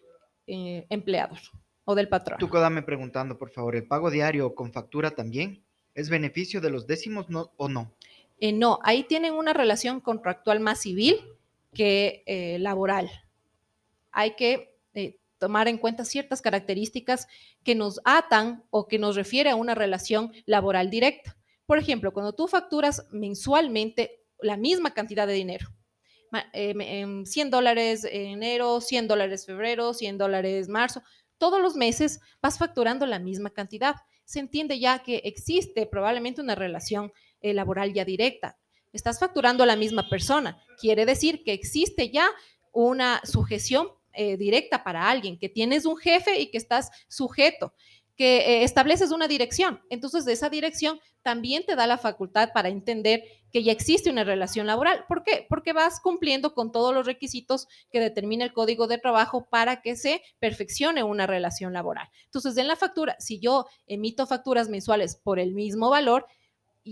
eh, 0.46 0.86
empleador 0.90 1.40
o 1.84 1.94
del 1.94 2.08
patrón. 2.08 2.38
Tú 2.38 2.48
dame 2.48 2.82
preguntando, 2.82 3.38
por 3.38 3.50
favor, 3.50 3.76
¿el 3.76 3.86
pago 3.86 4.10
diario 4.10 4.54
con 4.54 4.72
factura 4.72 5.10
también 5.12 5.62
es 5.94 6.08
beneficio 6.08 6.60
de 6.60 6.70
los 6.70 6.86
décimos 6.86 7.28
no, 7.28 7.52
o 7.56 7.68
no? 7.68 7.92
Eh, 8.40 8.52
no, 8.52 8.78
ahí 8.82 9.04
tienen 9.04 9.34
una 9.34 9.52
relación 9.52 10.00
contractual 10.00 10.60
más 10.60 10.80
civil 10.80 11.16
que 11.72 12.22
eh, 12.26 12.58
laboral. 12.58 13.10
Hay 14.12 14.34
que 14.36 14.76
eh, 14.94 15.18
tomar 15.38 15.68
en 15.68 15.78
cuenta 15.78 16.04
ciertas 16.04 16.40
características 16.40 17.26
que 17.62 17.74
nos 17.74 18.00
atan 18.04 18.64
o 18.70 18.86
que 18.88 18.98
nos 18.98 19.16
refiere 19.16 19.50
a 19.50 19.56
una 19.56 19.74
relación 19.74 20.32
laboral 20.46 20.90
directa. 20.90 21.36
Por 21.66 21.78
ejemplo, 21.78 22.12
cuando 22.12 22.32
tú 22.34 22.46
facturas 22.48 23.06
mensualmente 23.10 24.20
la 24.40 24.56
misma 24.56 24.92
cantidad 24.94 25.26
de 25.26 25.32
dinero, 25.34 25.68
ma- 26.30 26.46
eh, 26.52 26.74
me- 26.74 27.24
100 27.26 27.50
dólares 27.50 28.04
en 28.04 28.26
enero, 28.32 28.80
100 28.80 29.08
dólares 29.08 29.46
febrero, 29.46 29.94
100 29.94 30.18
dólares 30.18 30.68
marzo, 30.68 31.02
todos 31.38 31.60
los 31.60 31.76
meses 31.76 32.20
vas 32.42 32.58
facturando 32.58 33.06
la 33.06 33.18
misma 33.18 33.50
cantidad. 33.50 33.96
Se 34.24 34.40
entiende 34.40 34.78
ya 34.78 35.02
que 35.02 35.22
existe 35.24 35.86
probablemente 35.86 36.40
una 36.40 36.54
relación 36.54 37.12
eh, 37.40 37.54
laboral 37.54 37.92
ya 37.92 38.04
directa. 38.04 38.56
Estás 38.92 39.18
facturando 39.18 39.64
a 39.64 39.66
la 39.66 39.76
misma 39.76 40.08
persona. 40.08 40.58
Quiere 40.80 41.04
decir 41.04 41.42
que 41.44 41.52
existe 41.52 42.10
ya 42.10 42.28
una 42.72 43.20
sujeción 43.24 43.88
eh, 44.12 44.36
directa 44.36 44.84
para 44.84 45.10
alguien, 45.10 45.38
que 45.38 45.48
tienes 45.48 45.84
un 45.86 45.96
jefe 45.96 46.40
y 46.40 46.50
que 46.50 46.58
estás 46.58 46.90
sujeto 47.08 47.74
que 48.16 48.36
eh, 48.36 48.64
estableces 48.64 49.10
una 49.10 49.28
dirección. 49.28 49.80
Entonces, 49.90 50.24
de 50.24 50.32
esa 50.32 50.48
dirección 50.48 51.00
también 51.22 51.64
te 51.64 51.74
da 51.74 51.86
la 51.86 51.98
facultad 51.98 52.50
para 52.52 52.68
entender 52.68 53.24
que 53.50 53.62
ya 53.62 53.72
existe 53.72 54.10
una 54.10 54.24
relación 54.24 54.66
laboral. 54.66 55.04
¿Por 55.08 55.24
qué? 55.24 55.46
Porque 55.48 55.72
vas 55.72 56.00
cumpliendo 56.00 56.54
con 56.54 56.70
todos 56.70 56.94
los 56.94 57.06
requisitos 57.06 57.66
que 57.90 58.00
determina 58.00 58.44
el 58.44 58.52
código 58.52 58.86
de 58.86 58.98
trabajo 58.98 59.48
para 59.48 59.80
que 59.80 59.96
se 59.96 60.22
perfeccione 60.38 61.02
una 61.02 61.26
relación 61.26 61.72
laboral. 61.72 62.08
Entonces, 62.26 62.56
en 62.56 62.68
la 62.68 62.76
factura, 62.76 63.16
si 63.18 63.40
yo 63.40 63.66
emito 63.86 64.26
facturas 64.26 64.68
mensuales 64.68 65.16
por 65.16 65.38
el 65.38 65.54
mismo 65.54 65.90
valor, 65.90 66.26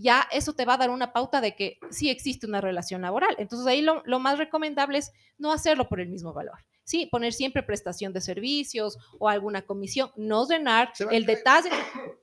ya 0.00 0.26
eso 0.33 0.55
te 0.55 0.64
va 0.64 0.74
a 0.74 0.78
dar 0.78 0.90
una 0.90 1.12
pauta 1.12 1.40
de 1.40 1.55
que 1.55 1.78
sí 1.90 2.11
existe 2.11 2.46
una 2.46 2.61
relación 2.61 3.02
laboral. 3.02 3.35
Entonces, 3.38 3.66
ahí 3.66 3.83
lo, 3.83 4.02
lo 4.07 4.18
más 4.20 4.38
recomendable 4.38 4.98
es 4.98 5.12
no 5.38 5.52
hacerlo 5.52 5.88
por 5.88 6.00
el 6.00 6.09
mismo 6.09 6.33
valor. 6.33 6.59
Sí, 6.85 7.07
poner 7.07 7.33
siempre 7.33 7.62
prestación 7.62 8.12
de 8.12 8.20
servicios 8.20 8.98
o 9.18 9.28
alguna 9.28 9.62
comisión, 9.62 10.11
no 10.16 10.46
llenar 10.46 10.92
el 11.11 11.26
detalle. 11.26 11.70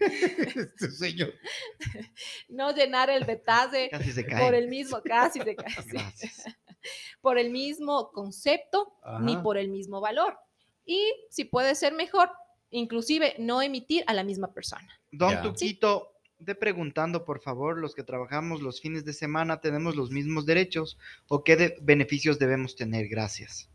Este 0.00 0.90
señor. 0.92 1.34
no 2.48 2.72
llenar 2.72 3.10
el 3.10 3.26
detalle 3.26 3.90
por 4.40 4.54
el 4.54 4.68
mismo, 4.68 5.02
casi 5.02 5.42
se 5.42 5.54
cae, 5.54 5.74
por 7.20 7.36
el 7.36 7.50
mismo 7.50 8.10
concepto 8.10 8.94
ni 9.20 9.36
por 9.36 9.58
el 9.58 9.68
mismo 9.68 10.00
valor. 10.00 10.38
Y 10.86 11.12
si 11.28 11.44
puede 11.44 11.74
ser 11.74 11.92
mejor, 11.92 12.30
inclusive 12.70 13.34
no 13.38 13.60
emitir 13.60 14.04
a 14.06 14.14
la 14.14 14.24
misma 14.24 14.54
persona. 14.54 14.88
Don. 15.12 15.42
Tuquito, 15.42 16.13
de 16.44 16.54
preguntando, 16.54 17.24
por 17.24 17.40
favor, 17.40 17.78
los 17.78 17.94
que 17.94 18.02
trabajamos 18.02 18.60
los 18.62 18.80
fines 18.80 19.04
de 19.04 19.12
semana, 19.12 19.60
¿tenemos 19.60 19.96
los 19.96 20.10
mismos 20.10 20.46
derechos 20.46 20.98
o 21.28 21.42
qué 21.44 21.56
de- 21.56 21.76
beneficios 21.82 22.38
debemos 22.38 22.76
tener? 22.76 23.08
Gracias. 23.08 23.68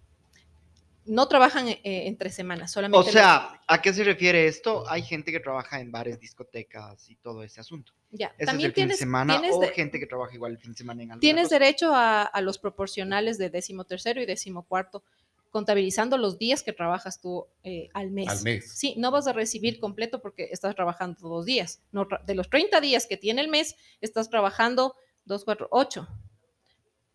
No 1.05 1.27
trabajan 1.27 1.67
eh, 1.69 1.79
entre 1.83 2.29
semanas, 2.29 2.71
solamente. 2.71 2.99
O 2.99 3.01
los- 3.03 3.11
sea, 3.11 3.59
¿a 3.67 3.81
qué 3.81 3.91
se 3.93 4.03
refiere 4.03 4.45
esto? 4.47 4.87
Hay 4.89 5.01
gente 5.01 5.31
que 5.31 5.39
trabaja 5.39 5.79
en 5.79 5.91
bares, 5.91 6.19
discotecas 6.19 7.09
y 7.09 7.15
todo 7.15 7.41
ese 7.41 7.59
asunto. 7.61 7.93
ya, 8.11 8.27
¿Ese 8.37 8.45
también 8.45 8.69
es 8.71 8.77
el 8.77 8.81
fin 8.83 8.89
de 8.89 8.95
semana 8.95 9.41
o 9.51 9.59
de- 9.59 9.69
gente 9.69 9.99
que 9.99 10.05
trabaja 10.05 10.35
igual 10.35 10.51
el 10.51 10.57
fin 10.59 10.71
de 10.73 10.77
semana 10.77 11.01
en 11.03 11.19
Tienes 11.19 11.45
cosa? 11.45 11.57
derecho 11.59 11.95
a, 11.95 12.21
a 12.23 12.41
los 12.41 12.59
proporcionales 12.59 13.37
de 13.39 13.49
décimo 13.49 13.85
tercero 13.85 14.21
y 14.21 14.25
décimo 14.27 14.63
cuarto, 14.67 15.03
contabilizando 15.49 16.17
los 16.17 16.37
días 16.37 16.61
que 16.63 16.73
trabajas 16.73 17.19
tú 17.21 17.47
eh, 17.63 17.89
al 17.93 18.11
mes. 18.11 18.27
Al 18.29 18.43
mes. 18.43 18.71
Sí, 18.71 18.93
no 18.97 19.11
vas 19.11 19.27
a 19.27 19.33
recibir 19.33 19.79
completo 19.79 20.21
porque 20.21 20.49
estás 20.51 20.75
trabajando 20.75 21.27
dos 21.27 21.45
días. 21.45 21.81
No, 21.91 22.07
de 22.25 22.35
los 22.35 22.49
30 22.49 22.79
días 22.81 23.05
que 23.07 23.17
tiene 23.17 23.41
el 23.41 23.47
mes, 23.47 23.75
estás 24.01 24.29
trabajando 24.29 24.95
2, 25.25 25.43
4, 25.45 25.67
8. 25.71 26.07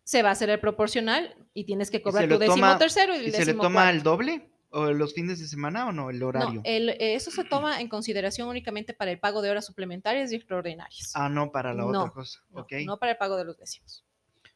Se 0.03 0.21
va 0.21 0.29
a 0.29 0.31
hacer 0.33 0.49
el 0.49 0.59
proporcional 0.59 1.35
y 1.53 1.63
tienes 1.63 1.89
que 1.89 2.01
cobrar 2.01 2.25
se 2.25 2.29
tu 2.29 2.37
décimo 2.37 2.55
toma- 2.57 2.77
tercero 2.77 3.15
y 3.15 3.19
el 3.19 3.27
¿Y 3.27 3.31
se 3.31 3.45
le 3.45 3.53
toma 3.53 3.71
cuarto. 3.81 3.89
el 3.97 4.03
doble? 4.03 4.49
¿O 4.69 4.91
los 4.91 5.13
fines 5.13 5.39
de 5.39 5.47
semana 5.47 5.87
o 5.87 5.91
no? 5.93 6.09
El 6.09 6.21
horario. 6.21 6.55
No, 6.55 6.61
el- 6.65 6.89
eh, 6.89 7.15
eso 7.15 7.31
se 7.31 7.45
toma 7.45 7.79
en 7.79 7.87
consideración 7.87 8.49
únicamente 8.49 8.93
para 8.93 9.09
el 9.11 9.19
pago 9.19 9.41
de 9.41 9.49
horas 9.49 9.65
suplementarias 9.65 10.31
y 10.31 10.35
extraordinarias. 10.35 11.11
Ah, 11.15 11.29
no, 11.29 11.51
para 11.51 11.73
la 11.73 11.83
No, 11.83 12.01
otra 12.01 12.11
cosa. 12.11 12.41
no, 12.51 12.65
no 12.85 12.97
para 12.99 13.13
el 13.13 13.17
pago 13.17 13.37
de 13.37 13.45
los 13.45 13.57
décimos. 13.57 14.03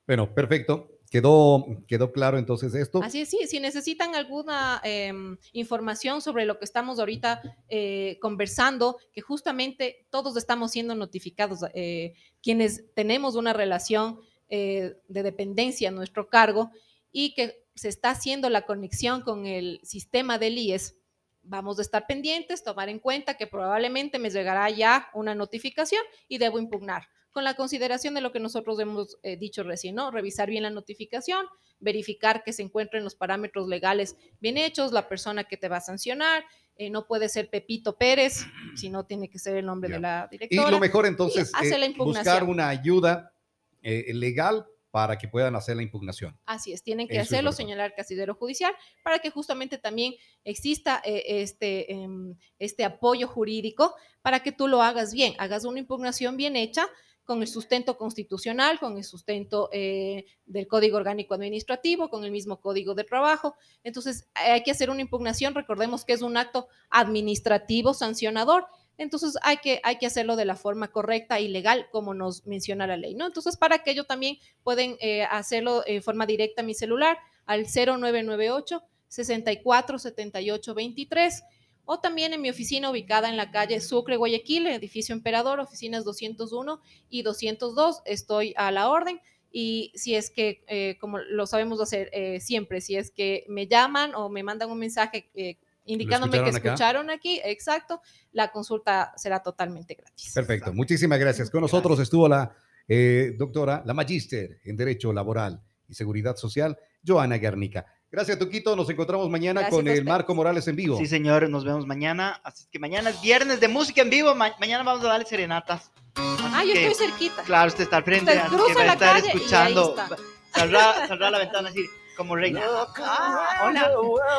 Bueno, 0.06 0.32
perfecto. 0.34 0.92
Quedó, 1.10 1.66
quedó 1.88 2.12
claro 2.12 2.38
entonces 2.38 2.76
esto. 2.76 3.02
Así 3.02 3.22
es, 3.22 3.30
sí, 3.30 3.40
si 3.48 3.60
necesitan 3.60 4.14
alguna 4.14 4.80
em, 4.84 5.38
información 5.54 6.22
sobre 6.22 6.46
lo 6.46 6.60
que 6.60 6.66
estamos 6.66 7.00
ahorita 7.00 7.42
eh, 7.68 8.20
conversando, 8.22 8.98
que 9.12 9.22
justamente 9.22 10.06
todos 10.12 10.38
estamos 10.38 10.72
siendo 10.72 10.94
notificados, 10.94 11.62
eh, 11.74 12.14
quienes 12.44 12.94
tenemos 12.94 13.36
una 13.36 13.54
relación 13.54 14.20
eh, 14.50 14.98
de 15.08 15.24
dependencia 15.24 15.90
a 15.90 15.92
nuestro 15.92 16.30
cargo 16.30 16.70
y 17.12 17.34
que 17.34 17.66
se 17.74 17.90
está 17.90 18.12
haciendo 18.12 18.48
la 18.52 18.68
conexión 18.68 19.22
con 19.22 19.48
el 19.48 19.80
sistema 19.84 20.38
del 20.38 20.60
IES, 20.60 20.96
vamos 21.42 21.80
a 21.80 21.82
estar 21.82 22.06
pendientes, 22.06 22.64
tomar 22.64 22.88
en 22.88 23.00
cuenta 23.00 23.36
que 23.36 23.48
probablemente 23.48 24.20
me 24.20 24.30
llegará 24.30 24.70
ya 24.70 25.10
una 25.16 25.34
notificación 25.34 26.04
y 26.28 26.38
debo 26.38 26.60
impugnar 26.60 27.08
con 27.32 27.44
la 27.44 27.56
consideración 27.56 28.14
de 28.14 28.22
lo 28.22 28.32
que 28.32 28.40
nosotros 28.40 28.80
hemos 28.80 29.18
eh, 29.24 29.38
dicho 29.38 29.64
recién, 29.64 29.96
¿no? 29.96 30.12
Revisar 30.12 30.50
bien 30.50 30.64
la 30.64 30.70
notificación, 30.70 31.46
verificar 31.80 32.44
que 32.44 32.54
se 32.54 32.64
encuentren 32.64 33.04
los 33.04 33.16
parámetros 33.16 33.68
legales 33.68 34.16
bien 34.40 34.58
hechos, 34.58 34.92
la 34.92 35.08
persona 35.08 35.44
que 35.44 35.58
te 35.58 35.70
va 35.70 35.78
a 35.78 35.82
sancionar, 35.82 36.44
eh, 36.76 36.90
no 36.90 37.06
puede 37.08 37.30
ser 37.30 37.50
Pepito 37.50 37.98
Pérez, 37.98 38.46
sino 38.76 39.06
tiene 39.06 39.30
que 39.30 39.38
ser 39.38 39.58
el 39.58 39.66
nombre 39.66 39.90
de 39.90 40.00
la 40.00 40.28
Y 40.32 40.38
directora. 40.38 40.72
lo 40.72 40.80
mejor 40.80 41.06
entonces 41.06 41.52
hace 41.54 41.76
eh, 41.76 41.94
buscar 41.98 42.44
una 42.44 42.70
ayuda 42.70 43.34
eh, 43.82 44.14
legal 44.14 44.66
para 44.92 45.18
que 45.18 45.28
puedan 45.28 45.56
hacer 45.56 45.76
la 45.76 45.84
impugnación. 45.84 46.38
Así 46.46 46.74
es, 46.74 46.82
tienen 46.82 47.08
que 47.08 47.14
Eso 47.14 47.22
es 47.22 47.28
hacerlo, 47.30 47.52
señalar 47.52 47.88
al 47.88 47.94
casillero 47.94 48.34
judicial, 48.34 48.74
para 49.04 49.20
que 49.20 49.30
justamente 49.30 49.78
también 49.78 50.14
exista 50.44 51.02
eh, 51.06 51.24
este, 51.42 51.92
em, 51.94 52.36
este 52.58 52.84
apoyo 52.84 53.28
jurídico 53.28 53.94
para 54.22 54.42
que 54.42 54.52
tú 54.52 54.68
lo 54.68 54.82
hagas 54.82 55.14
bien, 55.14 55.34
hagas 55.38 55.66
una 55.66 55.80
impugnación 55.80 56.38
bien 56.38 56.56
hecha 56.56 56.88
con 57.30 57.44
el 57.44 57.48
sustento 57.48 57.96
constitucional, 57.96 58.80
con 58.80 58.98
el 58.98 59.04
sustento 59.04 59.70
eh, 59.72 60.26
del 60.48 60.68
Código 60.68 60.98
Orgánico 60.98 61.36
Administrativo, 61.36 62.10
con 62.10 62.24
el 62.24 62.32
mismo 62.32 62.60
Código 62.60 62.96
de 62.96 63.04
Trabajo. 63.04 63.54
Entonces, 63.84 64.28
hay 64.34 64.64
que 64.64 64.72
hacer 64.72 64.90
una 64.90 65.02
impugnación, 65.02 65.54
recordemos 65.54 66.06
que 66.06 66.14
es 66.14 66.24
un 66.24 66.38
acto 66.38 66.70
administrativo 66.90 67.94
sancionador, 67.94 68.66
entonces 68.98 69.36
hay 69.44 69.58
que, 69.58 69.80
hay 69.84 70.00
que 70.00 70.08
hacerlo 70.08 70.38
de 70.38 70.46
la 70.46 70.56
forma 70.56 70.88
correcta 70.88 71.40
y 71.40 71.50
legal, 71.50 71.86
como 71.92 72.16
nos 72.16 72.48
menciona 72.48 72.88
la 72.88 72.98
ley, 72.98 73.14
¿no? 73.14 73.28
Entonces, 73.28 73.58
para 73.58 73.76
aquello 73.76 74.06
también 74.06 74.40
pueden 74.64 74.98
eh, 75.00 75.22
hacerlo 75.26 75.84
en 75.86 76.02
forma 76.02 76.26
directa 76.26 76.64
a 76.64 76.66
mi 76.66 76.74
celular 76.74 77.20
al 77.46 77.68
0998 77.68 78.82
64 79.08 80.00
78 80.00 80.74
23 80.74 81.44
o 81.92 82.00
también 82.00 82.34
en 82.34 82.42
mi 82.42 82.52
oficina 82.52 82.92
ubicada 82.92 83.30
en 83.30 83.36
la 83.36 83.50
calle 83.50 83.82
Sucre, 83.82 84.16
Guayaquil, 84.16 84.68
edificio 84.68 85.16
Emperador, 85.16 85.60
oficinas 85.60 86.06
201 86.06 86.80
y 87.10 87.24
202. 87.24 88.04
Estoy 88.06 88.54
a 88.58 88.70
la 88.70 88.90
orden 88.90 89.20
y 89.52 89.92
si 89.96 90.14
es 90.14 90.30
que, 90.30 90.64
eh, 90.68 90.98
como 91.02 91.18
lo 91.18 91.48
sabemos 91.48 91.82
hacer 91.82 92.12
eh, 92.14 92.40
siempre, 92.42 92.80
si 92.80 92.96
es 92.96 93.10
que 93.10 93.44
me 93.50 93.66
llaman 93.66 94.14
o 94.14 94.30
me 94.30 94.44
mandan 94.44 94.70
un 94.70 94.78
mensaje 94.78 95.32
eh, 95.34 95.58
indicándome 95.86 96.44
que 96.44 96.50
escucharon 96.50 96.60
acá? 96.60 96.74
escucharon 96.74 97.10
aquí, 97.10 97.42
exacto, 97.44 98.02
la 98.34 98.52
consulta 98.52 99.12
será 99.18 99.42
totalmente 99.42 99.96
gratis. 99.96 100.32
Perfecto. 100.32 100.72
Muchísimas 100.72 101.18
gracias. 101.18 101.50
Con 101.50 101.62
nosotros 101.62 102.00
estuvo 102.00 102.30
la 102.30 102.56
eh, 102.88 103.34
doctora, 103.36 103.82
la 103.84 103.96
magíster 103.96 104.60
en 104.64 104.78
Derecho 104.78 105.12
Laboral 105.12 105.60
y 105.88 105.96
Seguridad 105.96 106.36
Social, 106.36 106.78
Joana 107.04 107.40
Guernica. 107.40 107.88
Gracias, 108.12 108.40
Tuquito. 108.40 108.76
Nos 108.76 108.90
encontramos 108.90 109.30
mañana 109.30 109.62
Gracias 109.62 109.80
con 109.80 109.88
el. 109.88 110.04
Marco 110.04 110.34
Morales 110.34 110.68
en 110.68 110.76
vivo. 110.76 110.98
Sí, 110.98 111.06
señor, 111.06 111.48
nos 111.50 111.64
vemos 111.64 111.86
mañana. 111.86 112.40
Así 112.44 112.66
que 112.72 112.80
mañana 112.80 113.12
es 113.12 113.22
viernes 113.22 113.60
de 113.60 113.68
música 113.68 114.02
en 114.02 114.10
vivo. 114.10 114.34
ma- 114.34 114.54
mañana 114.60 114.84
vamos 114.84 115.06
a 115.06 115.10
darle 115.10 115.26
serenatas. 115.26 115.92
Así 116.16 116.44
Ah, 116.54 116.64
yo 116.66 116.74
que, 116.74 116.88
estoy 116.88 117.08
cerquita. 117.08 117.44
Claro, 117.44 117.68
usted 117.68 117.84
está 117.84 117.98
al 117.98 118.04
frente, 118.04 118.32
Usted 118.32 118.40
así 118.42 118.50
que 118.50 118.56
cruza 118.58 118.74
va 118.76 118.82
a 118.82 118.86
la 118.88 118.94
estar 118.94 119.14
calle 119.14 119.28
y 119.28 119.30
ahí 119.30 119.36
escuchando. 119.38 119.96
está. 119.98 120.16
Saldrá, 120.60 121.08
saldrá 121.08 121.28
a 121.28 121.32
la 121.32 121.38
ventana 121.38 121.70
así, 121.70 121.86
como 122.18 122.36
reina. 122.36 122.62
Ah, 122.98 123.66
hola, 123.68 123.92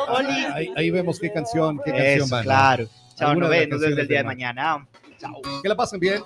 Oli. 0.09 0.45
Ahí, 0.53 0.73
ahí 0.75 0.91
vemos 0.91 1.17
qué 1.19 1.31
canción, 1.31 1.79
qué 1.85 1.91
canción 1.91 2.17
Eso, 2.25 2.27
van. 2.35 2.43
claro. 2.43 2.87
Chao, 3.15 3.33
nos 3.35 3.49
vemos, 3.49 3.69
nos 3.69 3.81
vemos 3.81 3.99
el 3.99 4.07
día 4.07 4.17
de 4.17 4.23
mañana. 4.25 4.85
Chao. 5.17 5.39
Que 5.63 5.69
la 5.69 5.75
pasen 5.75 5.99
bien. 5.99 6.21